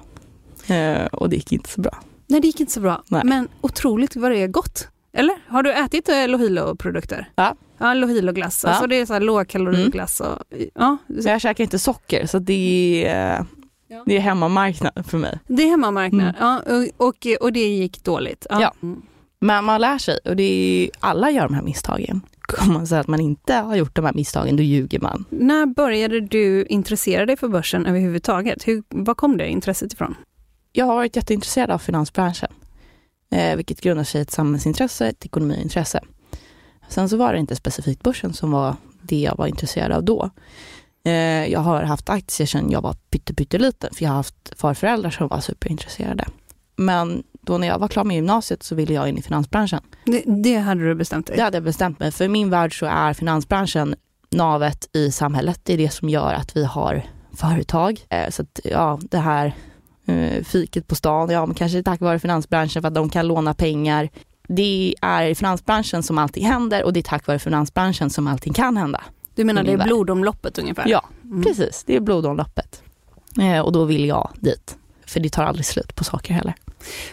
[0.68, 1.98] Eh, och det gick inte så bra.
[2.28, 3.04] Nej, det gick inte så bra.
[3.08, 3.22] Nej.
[3.26, 4.88] Men otroligt vad det är gott.
[5.14, 5.36] Eller?
[5.48, 7.30] Har du ätit eh, Lohilo-produkter?
[7.36, 7.56] Ja.
[7.78, 8.64] Ja, Lohilo-glass.
[8.64, 8.70] Ja.
[8.70, 10.20] Alltså det är så här lågkaloriglass.
[10.20, 10.38] Och,
[10.76, 13.46] ja, jag käkar inte socker så det är,
[14.06, 15.40] det är hemmamarknad för mig.
[15.48, 16.22] det är hemmamarknad.
[16.22, 16.36] Mm.
[16.40, 16.62] Ja,
[16.98, 18.48] och, och, och det gick dåligt.
[18.50, 18.74] Ja.
[18.84, 19.02] Mm.
[19.40, 22.22] Men man lär sig och det är, alla gör de här misstagen.
[22.60, 25.26] Om man säger att man inte har gjort de här misstagen, då ljuger man.
[25.30, 28.68] När började du intressera dig för börsen överhuvudtaget?
[28.68, 30.16] Hur, var kom det intresset ifrån?
[30.72, 32.52] Jag har varit jätteintresserad av finansbranschen,
[33.32, 36.00] eh, vilket grundar sig i ett samhällsintresse, ett ekonomiintresse.
[36.90, 40.30] Sen så var det inte specifikt börsen som var det jag var intresserad av då.
[41.06, 45.10] Eh, jag har haft aktier sedan jag var pytte, pytteliten, för jag har haft farföräldrar
[45.10, 46.26] som var superintresserade.
[46.76, 49.80] Men då när jag var klar med gymnasiet så ville jag in i finansbranschen.
[50.06, 51.36] Det, det hade du bestämt dig?
[51.38, 52.25] Det hade jag bestämt mig för.
[52.25, 53.95] I min värld så är finansbranschen
[54.32, 55.60] navet i samhället.
[55.63, 57.06] Det är det som gör att vi har
[57.38, 57.99] företag.
[58.10, 59.56] Eh, Så att, ja, det här
[60.06, 63.54] eh, fiket på stan, ja men kanske tack vare finansbranschen för att de kan låna
[63.54, 64.10] pengar.
[64.47, 68.54] Det är i finansbranschen som allting händer och det är tack vare finansbranschen som allting
[68.54, 69.01] kan hända.
[69.36, 70.88] Du menar det är blodomloppet ungefär?
[70.88, 71.43] Ja, Mm.
[71.43, 71.84] precis.
[71.88, 72.82] Det är blodomloppet.
[73.39, 74.77] Eh, Och då vill jag dit.
[75.06, 76.54] För det tar aldrig slut på saker heller.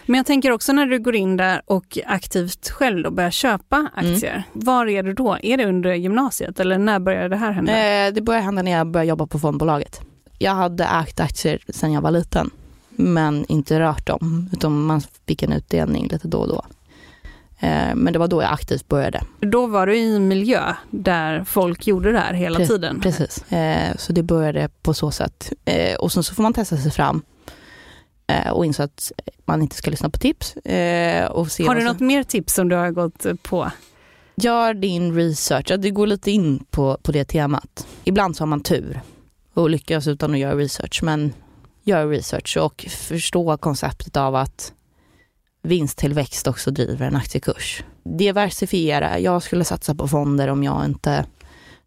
[0.05, 3.89] Men jag tänker också när du går in där och aktivt själv då börjar köpa
[3.95, 4.31] aktier.
[4.31, 4.43] Mm.
[4.53, 5.37] Var är du då?
[5.43, 8.05] Är det under gymnasiet eller när började det här hända?
[8.05, 10.01] Eh, det började hända när jag började jobba på fondbolaget.
[10.37, 12.49] Jag hade ägt aktier sedan jag var liten,
[12.89, 16.65] men inte rört dem, utan man fick en utdelning lite då och då.
[17.59, 19.21] Eh, men det var då jag aktivt började.
[19.39, 22.99] Då var du i en miljö där folk gjorde det här hela Pre- tiden?
[22.99, 23.51] Precis.
[23.51, 25.53] Eh, så det började på så sätt.
[25.65, 27.21] Eh, och sen så får man testa sig fram
[28.51, 29.11] och inse att
[29.45, 30.55] man inte ska lyssna på tips.
[30.55, 33.71] Eh, och se Har du något mer tips som du har gått på?
[34.35, 37.87] Gör din research, det går lite in på, på det temat.
[38.03, 39.01] Ibland så har man tur
[39.53, 41.33] och lyckas utan att göra research, men
[41.83, 44.73] gör research och förstå konceptet av att
[45.61, 47.83] vinsttillväxt också driver en aktiekurs.
[48.03, 51.25] Diversifiera, jag skulle satsa på fonder om jag inte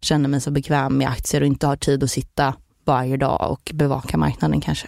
[0.01, 3.71] känner mig så bekväm med aktier och inte har tid att sitta varje dag och
[3.73, 4.87] bevaka marknaden kanske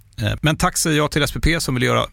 [0.21, 2.05] Eh, men tack säger jag till SPP som vill göra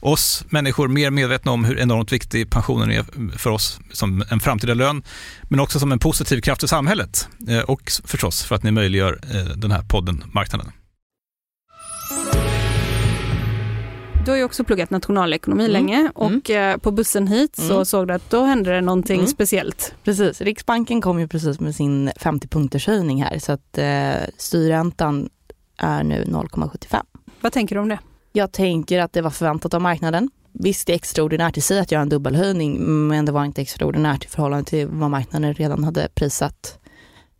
[0.00, 3.04] oss människor mer medvetna om hur enormt viktig pensionen är
[3.38, 5.02] för oss som en framtida lön,
[5.42, 9.18] men också som en positiv kraft i samhället eh, och förstås för att ni möjliggör
[9.34, 10.72] eh, den här podden Marknaden.
[14.24, 15.72] Du har ju också pluggat nationalekonomi mm.
[15.72, 16.12] länge mm.
[16.14, 16.80] och mm.
[16.80, 17.84] på bussen hit så mm.
[17.84, 19.26] såg du att då hände det någonting mm.
[19.26, 19.94] speciellt.
[20.04, 25.28] Precis, Riksbanken kom ju precis med sin 50 punkters höjning här så att eh, styrräntan
[25.76, 27.02] är nu 0,75.
[27.46, 27.98] Vad tänker du om det?
[28.32, 30.30] Jag tänker att det var förväntat av marknaden.
[30.52, 34.24] Visst, det är extraordinärt i sig att göra en dubbelhöjning, men det var inte extraordinärt
[34.24, 36.78] i förhållande till vad marknaden redan hade prissatt.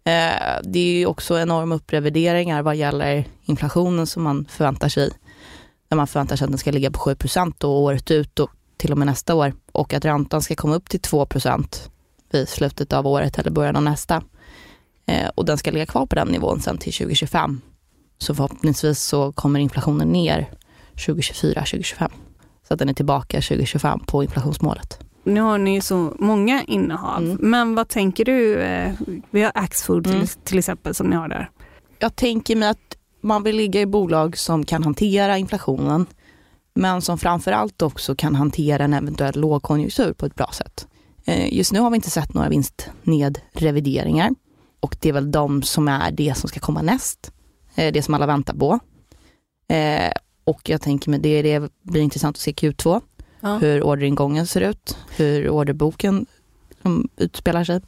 [0.05, 5.11] Eh, det är ju också enorma upprevideringar vad gäller inflationen som man förväntar sig.
[5.89, 7.17] Där man förväntar sig att den ska ligga på 7
[7.59, 9.55] då året ut och till och med nästa år.
[9.73, 11.91] Och att räntan ska komma upp till 2%
[12.31, 14.23] vid slutet av året eller början av nästa.
[15.07, 17.61] Eh, och den ska ligga kvar på den nivån sen till 2025.
[18.19, 20.51] Så förhoppningsvis så kommer inflationen ner
[21.07, 22.11] 2024, 2025.
[22.69, 24.99] Så att den är tillbaka 2025 på inflationsmålet.
[25.25, 27.39] Nu har ni så många innehav, mm.
[27.41, 28.61] men vad tänker du?
[28.61, 28.93] Eh,
[29.31, 30.27] vi har Axfood mm.
[30.45, 31.51] till, exempel som ni har där.
[31.99, 36.07] Jag tänker mig att man vill ligga i bolag som kan hantera inflationen,
[36.75, 40.87] men som framförallt också kan hantera en eventuell lågkonjunktur på ett bra sätt.
[41.25, 44.31] Eh, just nu har vi inte sett några vinstnedrevideringar
[44.81, 47.33] och det är väl de som är det som ska komma näst.
[47.77, 48.79] Eh, det som alla väntar på.
[50.45, 53.01] Och jag tänker mig det, det blir intressant att se Q2.
[53.41, 53.59] Ja.
[53.59, 56.27] Hur orderingången ser ut, hur orderboken
[57.17, 57.81] utspelar sig.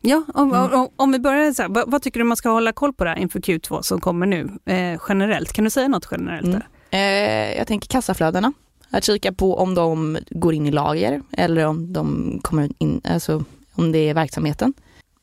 [0.00, 0.72] Ja, om, mm.
[0.72, 3.04] om, om vi börjar så här, vad, vad, tycker du man ska hålla koll på
[3.04, 5.52] där inför Q2 som kommer nu eh, generellt?
[5.52, 6.62] Kan du säga något generellt mm.
[6.90, 8.52] Eh, jag tänker kassaflödena.
[8.90, 13.44] Att kika på om de går in i lager eller om de kommer in, alltså
[13.72, 14.74] om det är verksamheten.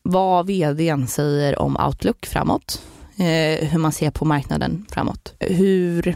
[0.02, 2.82] Vad vdn säger om outlook framåt.
[3.20, 5.34] Eh, hur man ser på marknaden framåt.
[5.40, 6.16] Hur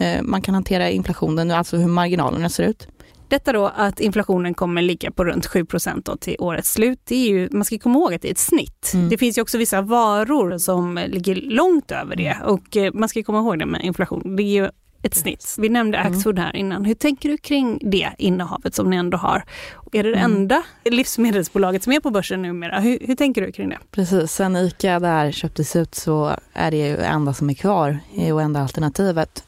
[0.00, 2.88] Eh, man kan hantera inflationen, alltså hur marginalerna ser ut.
[3.28, 5.66] Detta då att inflationen kommer ligga på runt 7
[6.04, 8.38] då till årets slut, det är ju, man ska komma ihåg att det är ett
[8.38, 8.90] snitt.
[8.94, 9.08] Mm.
[9.08, 13.22] Det finns ju också vissa varor som ligger långt över det och eh, man ska
[13.22, 14.36] komma ihåg det med inflation.
[14.36, 14.68] Det är ju
[15.02, 15.54] ett snitt.
[15.58, 16.12] Vi nämnde mm.
[16.12, 16.84] Axfood här innan.
[16.84, 19.44] Hur tänker du kring det innehavet som ni ändå har?
[19.92, 20.32] Är det det mm.
[20.32, 22.80] enda livsmedelsbolaget som är på börsen numera?
[22.80, 23.78] Hur, hur tänker du kring det?
[23.90, 27.98] Precis, sen ICA där köptes ut så är det ju enda som är kvar
[28.32, 29.44] och enda alternativet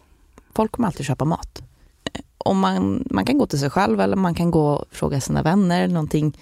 [0.55, 1.63] folk kommer alltid köpa mat.
[2.39, 5.43] Om man, man kan gå till sig själv eller man kan gå och fråga sina
[5.43, 6.39] vänner eller någonting.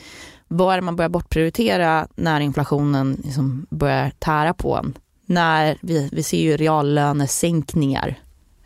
[0.49, 4.94] Vad är det man börjar bortprioritera när inflationen liksom börjar tära på en?
[5.27, 8.18] När vi, vi ser ju reallönesänkningar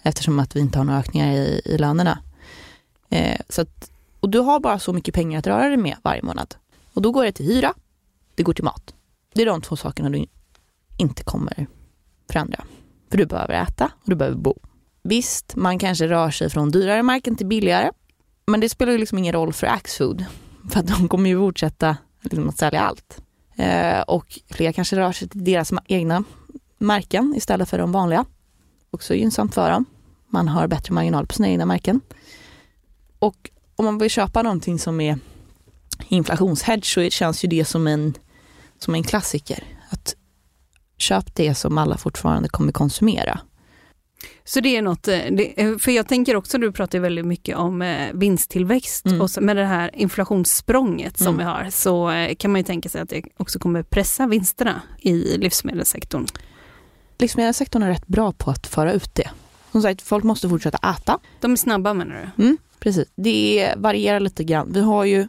[0.05, 2.19] eftersom att vi inte har några ökningar i, i lönerna.
[3.11, 3.91] Eh, så att,
[4.21, 6.55] och du har bara så mycket pengar att röra dig med varje månad.
[6.95, 7.75] Och då går det till hyra,
[8.35, 8.95] det går till mat.
[9.35, 10.27] Det är de två sakerna du
[10.97, 11.67] inte kommer
[12.31, 12.65] förändra.
[13.11, 14.55] För du behöver äta och du behöver bo.
[15.03, 17.91] visst, man kanske rör sig från dyrare marken till billigare.
[18.47, 20.25] Men det spelar ju liksom ingen roll för Axfood.
[20.71, 23.23] För att de kommer ju fortsätta liksom att sälja allt.
[23.57, 26.25] Eh, och fler kanske rör sig till deras egna
[26.79, 28.25] märken istället för de vanliga.
[28.91, 29.85] Också gynnsamt för dem.
[30.35, 32.01] Man har bättre marginal på sina egna märken.
[33.19, 35.19] Och om man vill köpa någonting som är
[36.09, 38.15] inflationshedge så känns ju det som en,
[38.79, 39.65] som en klassiker.
[39.91, 40.15] Att
[40.99, 43.41] köp det som alla fortfarande kommer konsumera.
[44.45, 47.83] Så det är något, eh, det, för jag tänker också, du pratar väldigt mycket om
[47.83, 49.21] eh, vinsttillväxt mm.
[49.21, 51.39] och med det här inflationssprånget som mm.
[51.39, 54.83] vi har så eh, kan man ju tänka sig att det också kommer pressa vinsterna
[54.99, 56.27] i livsmedelssektorn.
[57.19, 59.31] Livsmedelssektorn är rätt bra på att föra ut det.
[59.75, 61.19] Som sagt, folk måste fortsätta äta.
[61.41, 62.45] De är snabba menar du?
[62.45, 63.09] Mm, precis.
[63.17, 64.73] Det varierar lite grann.
[64.73, 65.29] Vi har ju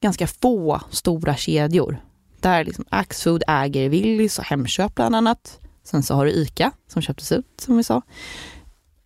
[0.00, 2.02] ganska få stora kedjor.
[2.40, 5.60] Där liksom Axfood äger Willys och Hemköp bland annat.
[5.84, 8.02] Sen så har du ICA som köptes ut som vi sa.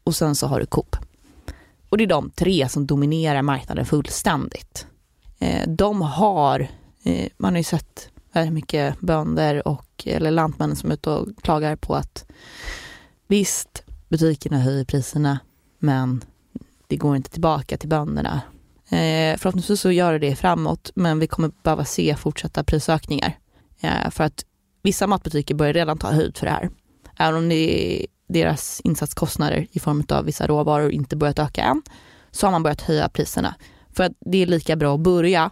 [0.05, 0.97] Och sen så har du Coop.
[1.89, 4.87] Och det är de tre som dominerar marknaden fullständigt.
[5.39, 6.69] Eh, de har,
[7.03, 11.29] eh, man har ju sett väldigt mycket bönder och eller lantmän som är ute och
[11.43, 12.25] klagar på att
[13.27, 13.84] visst,
[14.15, 15.39] butikerna höjer priserna
[15.79, 16.25] men
[16.87, 18.41] det går inte tillbaka till bönderna.
[18.89, 23.39] Eh, förhoppningsvis så gör det det framåt men vi kommer behöva se fortsatta prisökningar.
[23.81, 24.45] Eh, för att
[24.83, 26.71] vissa matbutiker börjar redan ta höjd för det här.
[27.17, 31.83] Även om det, deras insatskostnader i form av vissa råvaror inte börjat öka än,
[32.31, 33.55] så har man börjat höja priserna.
[33.91, 35.51] För att det är lika bra att börja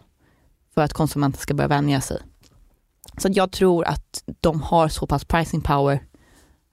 [0.75, 2.19] för att konsumenten ska börja vänja sig.
[3.19, 6.03] Så jag tror att de har så pass pricing power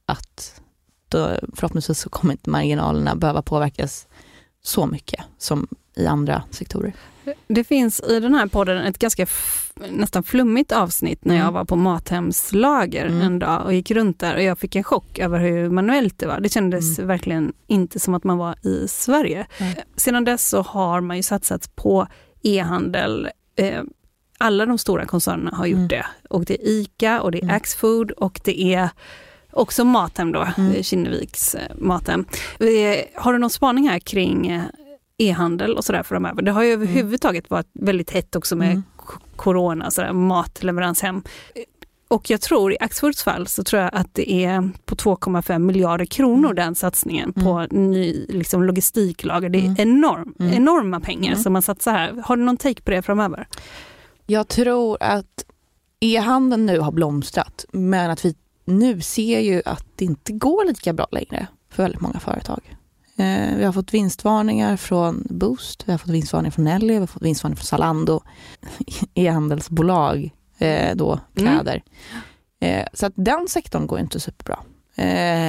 [0.05, 0.61] att
[1.09, 4.07] då, förhoppningsvis så kommer inte marginalerna behöva påverkas
[4.63, 6.93] så mycket som i andra sektorer.
[7.47, 9.27] Det finns i den här podden ett ganska
[9.91, 11.45] nästan flummigt avsnitt när mm.
[11.45, 13.21] jag var på Mathems lager mm.
[13.21, 16.27] en dag och gick runt där och jag fick en chock över hur manuellt det
[16.27, 16.39] var.
[16.39, 17.07] Det kändes mm.
[17.07, 19.47] verkligen inte som att man var i Sverige.
[19.95, 22.07] Sedan dess så har man ju satsat på
[22.41, 23.29] e-handel.
[23.55, 23.83] Eh,
[24.37, 25.87] alla de stora koncernerna har gjort mm.
[25.87, 26.05] det.
[26.29, 27.55] Och det är ICA och det är mm.
[27.55, 28.89] Axfood och det är
[29.51, 30.83] också Mathem då, mm.
[30.83, 32.25] Kinneviks eh, Mathem.
[32.59, 34.61] Eh, har du någon spaning här kring
[35.19, 36.41] e-handel och sådär framöver.
[36.41, 38.83] Det har ju överhuvudtaget varit väldigt hett också med mm.
[39.35, 41.23] corona, sådär, matleverans hem.
[42.07, 46.05] Och jag tror i Axfoods fall så tror jag att det är på 2,5 miljarder
[46.05, 47.45] kronor den satsningen mm.
[47.45, 49.49] på ny liksom, logistiklager.
[49.49, 49.75] Det är mm.
[49.77, 50.53] enorm, mm.
[50.53, 51.43] enorma pengar mm.
[51.43, 52.23] som man satsar här.
[52.25, 53.47] Har du någon take på det framöver?
[54.25, 55.45] Jag tror att
[55.99, 58.35] e-handeln nu har blomstrat men att vi
[58.69, 62.77] nu ser ju att det inte går lika bra längre för väldigt många företag.
[63.17, 67.07] Eh, vi har fått vinstvarningar från Boost, vi har fått vinstvarningar från Nelly, vi har
[67.07, 68.21] fått vinstvarningar från Zalando,
[69.13, 71.21] e-handelsbolag, eh, då, mm.
[71.33, 71.83] kläder.
[72.59, 72.87] Mm.
[72.93, 74.59] så att den sektorn går inte superbra.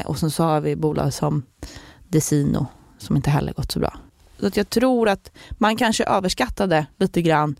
[0.06, 1.42] och sen så har vi bolag som
[2.08, 2.66] Desino
[2.98, 3.98] som inte heller gått så bra.
[4.40, 7.56] Så att jag tror att man kanske överskattade lite grann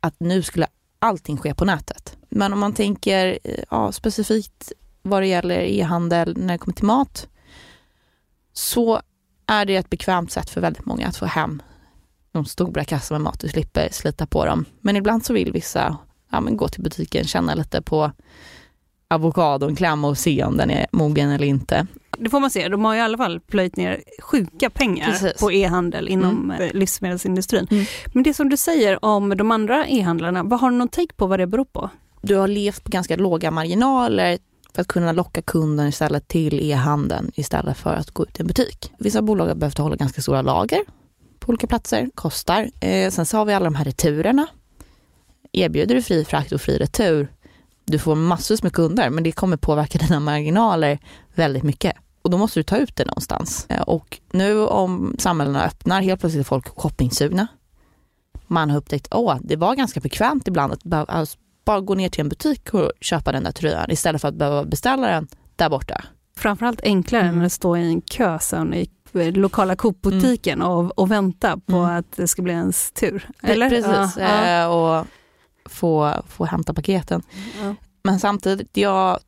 [0.00, 0.66] att nu skulle
[0.98, 2.17] allting ske på nätet.
[2.28, 3.38] Men om man tänker
[3.70, 7.28] ja, specifikt vad det gäller e-handel när det kommer till mat
[8.52, 9.00] så
[9.46, 11.62] är det ett bekvämt sätt för väldigt många att få hem
[12.32, 14.64] de stora kassarna med mat och slipper slita på dem.
[14.80, 15.98] Men ibland så vill vissa
[16.30, 18.12] ja, men gå till butiken, känna lite på
[19.10, 21.86] avokadon, klämma och se om den är mogen eller inte.
[22.18, 25.40] Det får man se, de har i alla fall plöjt ner sjuka pengar Precis.
[25.40, 26.60] på e-handel inom mm.
[26.60, 27.66] Eh, livsmedelsindustrin.
[27.70, 27.84] Mm.
[28.14, 31.26] Men det som du säger om de andra e-handlarna, vad har du någon take på
[31.26, 31.90] vad det beror på?
[32.22, 34.38] Du har levt på ganska låga marginaler
[34.74, 38.46] för att kunna locka kunden istället till e-handeln istället för att gå ut i en
[38.46, 38.92] butik.
[38.98, 40.80] Vissa bolag har behövt hålla ganska stora lager
[41.38, 42.70] på olika platser, kostar.
[42.80, 44.46] Eh, sen så har vi alla de här returerna.
[45.52, 47.28] Erbjuder du fri frakt och fri retur,
[47.84, 50.98] du får massor med kunder men det kommer påverka dina marginaler
[51.34, 51.96] väldigt mycket.
[52.22, 53.66] Och då måste du ta ut det någonstans.
[53.68, 57.46] Eh, och nu om samhällena öppnar, helt plötsligt är folk shoppingsugna.
[58.46, 62.20] Man har upptäckt, att det var ganska bekvämt ibland att alltså, bara gå ner till
[62.20, 66.04] en butik och köpa den där tröjan istället för att behöva beställa den där borta.
[66.36, 67.38] Framförallt enklare mm.
[67.38, 68.90] än att stå i en kö sen i
[69.32, 70.68] lokala Coop-butiken mm.
[70.68, 71.96] och, och, vänta på mm.
[71.96, 73.28] att det ska bli ens tur.
[73.42, 73.68] Eller?
[73.68, 74.62] Precis, ja, ja.
[74.62, 75.06] Eh, och
[75.64, 77.22] få, få hämta paketen.
[77.62, 77.74] Ja.
[78.02, 79.18] Men samtidigt, jag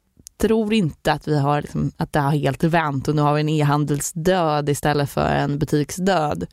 [0.40, 3.40] tror inte att vi har liksom, att det har helt vänt och nu har vi
[3.40, 6.46] en e-handelsdöd istället för en butiksdöd.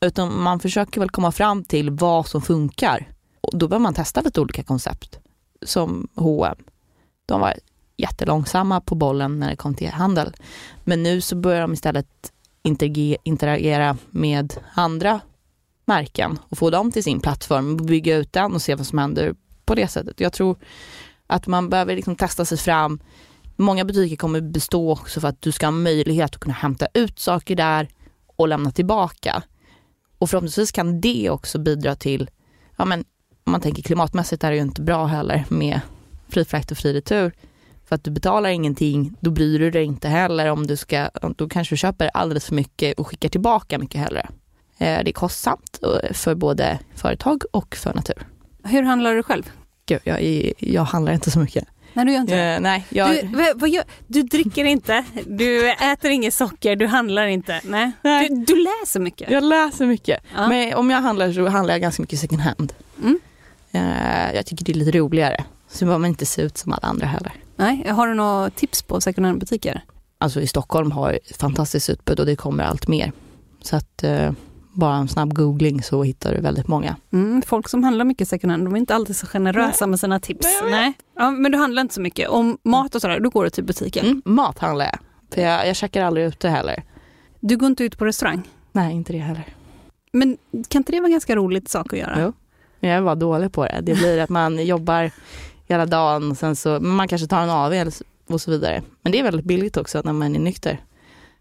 [0.00, 3.08] Utan man försöker väl komma fram till vad som funkar.
[3.40, 5.18] Och då behöver man testa lite olika koncept
[5.64, 6.64] som H&M.
[7.26, 7.54] De var
[7.96, 10.32] jättelångsamma på bollen när det kom till handel.
[10.84, 12.32] Men nu så börjar de istället
[13.22, 15.20] interagera med andra
[15.84, 19.34] märken och få dem till sin plattform, bygga ut den och se vad som händer
[19.64, 20.20] på det sättet.
[20.20, 20.56] Jag tror
[21.26, 23.00] att man behöver liksom testa sig fram
[23.56, 27.18] Många butiker kommer bestå också för att du ska ha möjlighet att kunna hämta ut
[27.18, 27.88] saker där
[28.26, 29.42] och lämna tillbaka.
[30.18, 32.30] Och förhoppningsvis kan det också bidra till,
[32.76, 33.04] ja men
[33.44, 35.80] om man tänker klimatmässigt är det ju inte bra heller med
[36.28, 37.32] fri frakt och fri retur.
[37.88, 41.48] För att du betalar ingenting, då bryr du dig inte heller om du ska, då
[41.48, 44.28] kanske du köper alldeles för mycket och skickar tillbaka mycket hellre.
[44.78, 48.26] Eh, det är kostsamt eh, för både företag och för natur.
[48.64, 49.50] Hur handlar du själv?
[49.86, 51.64] Gud, jag, jag handlar inte så mycket.
[51.92, 53.08] Nej, du gör inte Eh, nej, jag,
[53.56, 57.60] Du, gör, du dricker inte, du äter inget socker, du handlar inte.
[57.64, 57.92] Nej.
[58.02, 58.28] Nej.
[58.28, 59.30] Du, du läser mycket.
[59.30, 60.20] jag läser mycket.
[60.36, 60.48] Ja.
[60.48, 62.72] Men om jag handlar så handlar jag ganska mycket second hand.
[63.02, 63.18] Mm.
[63.74, 65.44] Eh, jag tycker det är lite roligare.
[65.68, 67.32] Så behöver man inte se ut som alla andra heller.
[67.56, 67.88] Nej.
[67.88, 69.84] Har du några tips på second hand-butiker?
[70.18, 73.12] Alltså i Stockholm har ett fantastiskt utbud och det kommer allt mer.
[73.62, 74.32] Så att eh,
[74.72, 76.96] bara en snabb googling så hittar du väldigt många.
[77.12, 80.20] Mm, folk som handlar mycket second hand, de är inte alltid så generösa med sina
[80.20, 80.46] tips.
[80.70, 82.28] Nej, Ja, men du handlar inte så mycket.
[82.28, 84.04] Om mat och sådär, då går du till butiken.
[84.06, 84.98] Mm, mat handlar jag.
[85.34, 86.82] För jag, jag käkar aldrig ute heller.
[87.40, 88.42] Du går inte ut på restaurang.
[88.72, 89.54] Nej, inte det heller.
[90.12, 90.36] Men
[90.68, 92.16] kan inte det vara en ganska roligt sak att göra?
[92.20, 92.32] Jo.
[92.84, 93.80] Men jag är bara dålig på det.
[93.82, 95.10] Det blir att man jobbar
[95.68, 98.82] hela dagen och sen så, man kanske tar en s- och så vidare.
[99.02, 100.70] Men det är väldigt billigt också när man är nykter.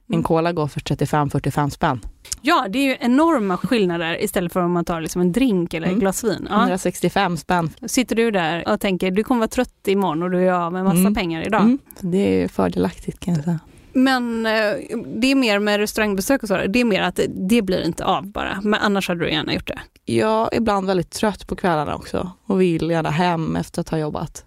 [0.08, 0.24] En Mm.
[0.24, 2.00] cola går för 35-45 spänn.
[2.42, 5.86] Ja, det är ju enorma skillnader istället för om man tar liksom en drink eller
[5.88, 6.00] ett Mm.
[6.00, 6.48] glas vin.
[6.50, 6.60] Ja.
[6.60, 7.70] 165 spänn.
[7.86, 10.84] Sitter du där och tänker du kommer vara trött imorgon och du är av med
[10.84, 11.16] massa Mm.
[11.16, 11.62] pengar idag.
[11.62, 11.80] Mm.
[12.00, 13.60] Det är ju fördelaktigt kan jag säga.
[13.94, 14.74] Men eh,
[15.16, 18.28] det är mer med restaurangbesök och så, det är mer att det, blir inte av
[18.28, 18.62] bara.
[18.64, 19.80] Men annars hade du gärna gjort det.
[20.06, 23.98] Jag är ibland väldigt trött på kvällarna också och vill gärna hem efter att ha
[23.98, 24.46] jobbat.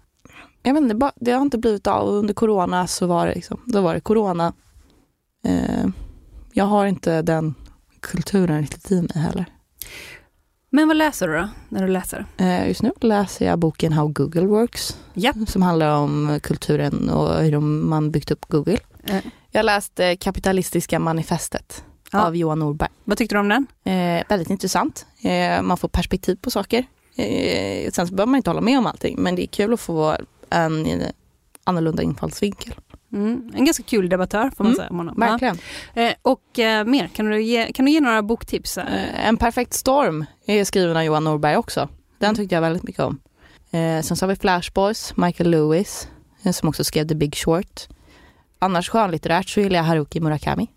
[0.63, 2.07] Jag vet inte, det har inte blivit av.
[2.09, 4.53] Under corona så var det liksom, då var det corona.
[5.45, 5.87] Eh,
[6.53, 7.55] jag har inte den
[7.99, 9.45] kulturen riktigt i mig heller.
[10.69, 12.25] Men vad läser du då, när du läser?
[12.37, 15.33] Eh, just nu läser jag boken How Google Works Ja.
[15.47, 18.77] som handlar om kulturen och hur man byggt upp Google.
[19.03, 19.17] Eh.
[19.51, 22.25] Jag läste Kapitalistiska manifestet Ja.
[22.27, 22.89] av Johan Norberg.
[23.03, 23.67] Vad tyckte du om den?
[23.83, 25.05] Eh, väldigt intressant.
[25.21, 26.85] Eh, man får perspektiv på saker.
[27.15, 29.79] Eh, sen så behöver man inte hålla med om allting, men det är kul att
[29.79, 30.17] få
[30.49, 31.03] en
[31.63, 32.73] annorlunda infallsvinkel.
[33.13, 33.51] Mm.
[33.55, 35.15] En ganska kul debattör får man Mm, säga om honom.
[35.17, 35.57] Verkligen.
[35.93, 38.77] Eh, och eh, mer, kan du, ge, kan du ge några boktips?
[38.77, 41.89] Eh, en perfekt storm är skriven av Johan Norberg också.
[42.19, 43.19] Den tyckte jag väldigt mycket om.
[43.71, 46.07] Eh, sen så har vi Flash Boys, Michael Lewis,
[46.53, 47.87] som också skrev The Big Short.
[48.59, 50.67] Annars skönlitterärt så gillar jag Haruki Murakami.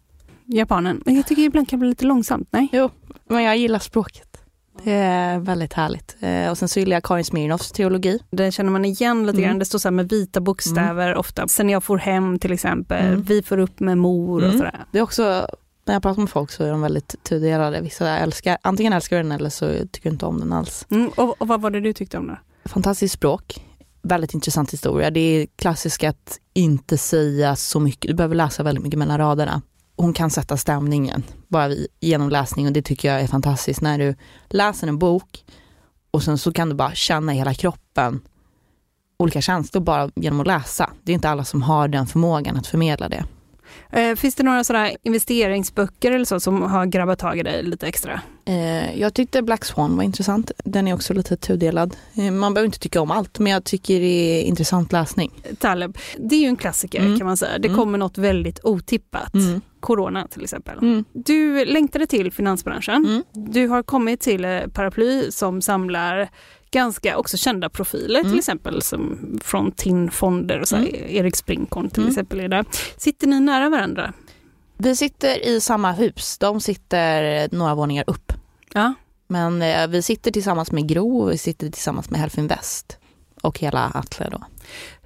[0.44, 1.02] Japanen.
[1.06, 2.48] Men jag tycker ibland kan det bli lite långsamt.
[2.50, 2.68] Nej?
[2.72, 2.90] Jo,
[3.28, 4.29] men jag gillar språket.
[4.84, 6.16] Det är väldigt härligt.
[6.20, 8.18] Eh, och sen så gillar jag Karin Smirnoffs teologi.
[8.30, 9.50] Det känner man igen lite grann.
[9.50, 9.58] Mm.
[9.58, 11.48] Det står så här med vita bokstäver ofta.
[11.48, 13.06] Sen jag får hem till exempel.
[13.06, 13.22] Mm.
[13.22, 14.58] Vi får upp med mor och Mm.
[14.58, 14.84] sådär.
[14.92, 15.46] Det är också,
[15.84, 17.80] när jag pratar med folk så är de väldigt tudelade.
[17.80, 20.86] Vissa älskar, antingen älskar den eller så tycker inte om den alls.
[20.90, 21.08] Mm.
[21.16, 22.36] Och, och vad var det du tyckte om då?
[22.64, 23.64] Fantastiskt språk,
[24.02, 25.10] väldigt intressant historia.
[25.10, 29.62] Det är klassiskt att inte säga så mycket, du behöver läsa väldigt mycket mellan raderna.
[30.00, 34.14] Hon kan sätta stämningen bara genom läsning och det tycker jag är fantastiskt när du
[34.48, 35.44] läser en bok
[36.10, 38.20] och sen så kan du bara känna i hela kroppen
[39.18, 40.90] olika känslor bara genom att läsa.
[41.02, 43.24] Det är inte alla som har den förmågan att förmedla det.
[43.92, 47.86] Eh, finns det några sådär investeringsböcker eller så som har grabbat tag i dig lite
[47.86, 48.20] extra?
[48.44, 50.50] Eh, jag tyckte Black Swan var intressant.
[50.64, 51.96] Den är också lite tudelad.
[52.14, 55.30] Eh, man behöver inte tycka om allt, men jag tycker det är intressant läsning.
[55.58, 57.18] Taleb, det är ju en klassiker Mm.
[57.18, 57.58] kan man säga.
[57.58, 57.78] Det Mm.
[57.80, 59.34] kommer något väldigt otippat.
[59.34, 59.60] Mm.
[59.80, 60.78] Corona till exempel.
[60.78, 61.04] Mm.
[61.12, 63.04] Du längtade till finansbranschen.
[63.04, 63.22] Mm.
[63.52, 66.28] Du har kommit till Paraply som samlar
[66.70, 68.30] ganska också kända profiler Mm.
[68.32, 72.10] till exempel som från TIN Fonder och så här, Erik Sprinkorn till Mm.
[72.10, 72.64] exempel är där.
[72.96, 74.12] Sitter ni nära varandra?
[74.76, 76.38] Vi sitter i samma hus.
[76.38, 78.32] De sitter några våningar upp.
[78.74, 78.94] Ja.
[79.28, 82.98] Men eh, vi sitter tillsammans med Gro och vi sitter tillsammans med Helfinvest
[83.42, 84.42] och hela Atle då.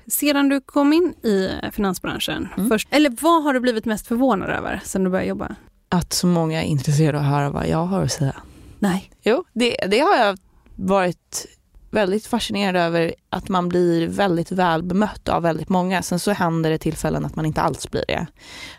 [0.07, 2.69] Sedan du kom in i finansbranschen, Mm.
[2.69, 5.55] först, eller vad har du blivit mest förvånad över sen du började jobba?
[5.89, 8.37] Att så många är intresserade av att höra vad jag har att säga.
[8.79, 9.11] Nej.
[9.23, 10.39] Jo, det, det har jag
[10.77, 11.47] varit
[11.91, 16.03] väldigt fascinerad över att man blir väldigt väl bemött av väldigt många.
[16.03, 18.27] Sen så händer det tillfällen att man inte alls blir det.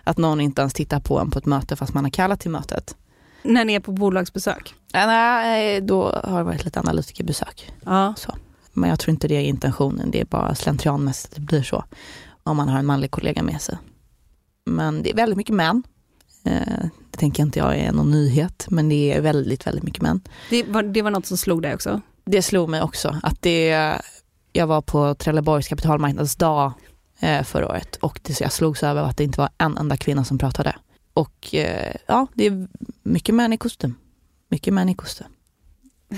[0.03, 2.51] Att någon inte ens tittar på en på ett möte fast man har kallat till
[2.51, 2.95] mötet.
[3.43, 4.75] När ni är på bolagsbesök?
[4.93, 7.71] Nej, då har det varit lite analytikerbesök.
[7.85, 8.13] Ja.
[8.17, 8.35] Så.
[8.73, 11.83] Men jag tror inte det är intentionen, det är bara slentrianmässigt det blir så.
[12.43, 13.77] Om man har en manlig kollega med sig.
[14.65, 15.83] Men det är väldigt mycket män.
[17.15, 20.21] Det tänker inte jag är någon nyhet, men det är väldigt, väldigt mycket män.
[20.49, 22.01] Det var, det var något som slog dig också?
[22.25, 23.67] Det slog mig också att det,
[24.53, 26.73] jag var på Trelleborgs kapitalmarknadsdag
[27.19, 30.25] eh, förra året och det, jag slogs över att det inte var en enda kvinna
[30.25, 30.75] som pratade.
[31.13, 32.67] Och eh, ja, det är
[33.03, 33.95] mycket män i kostym.
[34.49, 35.27] Mycket män i kostym.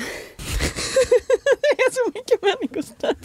[1.62, 3.16] det är så mycket män i kostym.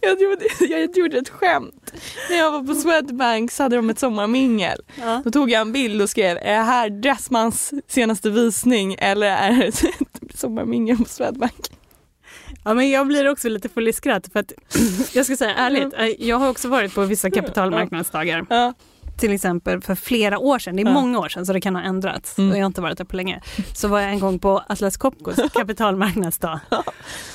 [0.00, 1.81] Jag gjorde, jag gjorde ett skämt.
[2.32, 4.78] När jag var på Swedbank så hade de ett sommarmingel.
[5.00, 5.22] Ja.
[5.24, 9.52] Då tog jag en bild och skrev, är det här Dressmans senaste visning eller är
[9.56, 9.82] det ett
[10.34, 11.54] sommarmingel på Swedbank?
[12.64, 14.52] Ja, men jag blir också lite full i skratt för att
[15.14, 18.46] jag ska säga ärligt, eh, jag har också varit på vissa kapitalmarknadsdagar.
[18.50, 18.74] Ja.
[19.20, 20.92] Till exempel för flera år sedan, det är Ja.
[20.92, 22.50] många år sedan så det kan ha ändrats Mm.
[22.50, 23.40] och jag har inte varit där på länge.
[23.76, 26.60] Så var jag en gång på Atlas Copcos kapitalmarknadsdag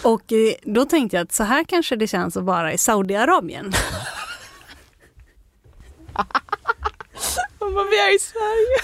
[0.03, 3.73] och eh, då tänkte jag att så här kanske det känns att vara i Saudiarabien.
[7.59, 8.78] Man bara, vi är i Sverige.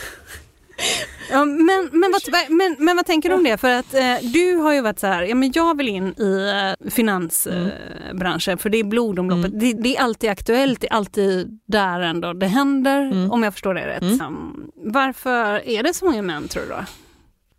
[1.31, 3.57] Ja, men, men, vad, men, men vad tänker du om det?
[3.57, 6.49] För att eh, du har ju varit så här, ja, men jag vill in i
[6.83, 9.53] eh, finansbranschen för det är blodomloppet.
[9.53, 9.59] Mm.
[9.59, 13.31] Det, det är alltid aktuellt, det är alltid där ändå det händer Mm.
[13.31, 14.01] om jag förstår det rätt.
[14.01, 14.71] Mm.
[14.75, 16.85] Varför är det så många män tror du då?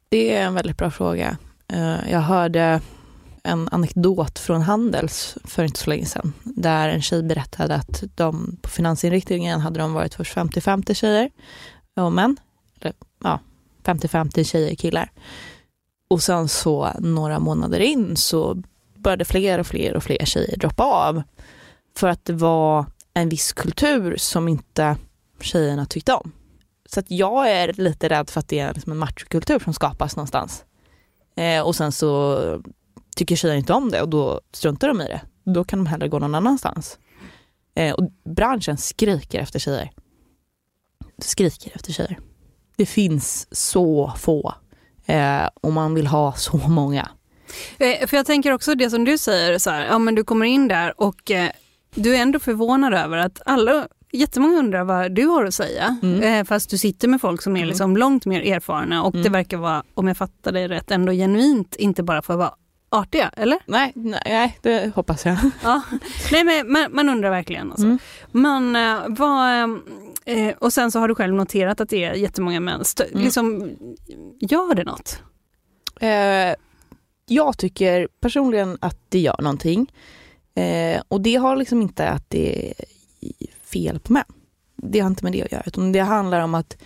[0.09, 1.37] Det är en väldigt bra fråga.
[1.72, 2.81] Eh, Jag hörde
[3.45, 8.57] en anekdot från Handels för inte så länge sedan, där en tjej berättade att de
[8.62, 11.30] på finansinriktningen hade de varit först 50-50 tjejer
[11.97, 12.36] och män,
[12.80, 13.40] eller ja,
[13.84, 15.12] 50-50 tjejer och killar.
[16.09, 18.62] Och sen så några månader in så
[18.95, 21.22] började fler och fler och fler tjejer droppa av
[21.97, 24.97] för att det var en viss kultur som inte
[25.40, 26.32] tjejerna tyckte om.
[26.86, 30.16] Så att jag är lite rädd för att det är liksom en machokultur som skapas
[30.16, 30.64] någonstans.
[31.36, 32.38] Eh, och sen så
[33.14, 35.20] tycker tjejer inte om det och då struntar de i det.
[35.44, 36.98] Då kan de hellre gå någon annanstans.
[37.76, 39.90] Eh, och branschen skriker efter tjejer.
[41.18, 42.18] Skriker efter tjejer.
[42.76, 44.54] Det finns så få
[45.06, 47.08] eh, och man vill ha så många.
[47.78, 50.46] Eh, för jag tänker också det som du säger, så här, ja men du kommer
[50.46, 51.50] in där och eh,
[51.94, 56.22] du är ändå förvånad över att alla Jättemånga undrar vad du har att säga, Mm.
[56.22, 57.68] eh, fast du sitter med folk som är Mm.
[57.68, 59.32] liksom långt mer erfarna och det Mm.
[59.32, 62.54] verkar vara, om jag fattar dig rätt, ändå genuint, inte bara för att vara
[62.95, 63.59] artiga, eller?
[63.66, 65.36] Nej, nej, det hoppas jag.
[65.62, 65.82] Ja.
[66.32, 67.70] Nej, men man, man undrar verkligen.
[67.70, 67.86] Alltså.
[67.86, 67.99] Mm.
[68.32, 69.70] Men eh, vad,
[70.24, 72.80] eh, och sen så har du själv noterat att det är jättemånga män.
[72.80, 73.24] Stö- Mm.
[73.24, 73.70] liksom,
[74.40, 75.22] gör det något?
[76.01, 76.55] Eh,
[77.26, 79.92] jag tycker personligen att det gör någonting.
[80.55, 82.74] Eh, och det har liksom inte att det är
[83.64, 84.24] fel på män.
[84.76, 85.62] Det har inte med det att göra.
[85.66, 86.76] Utan det handlar om att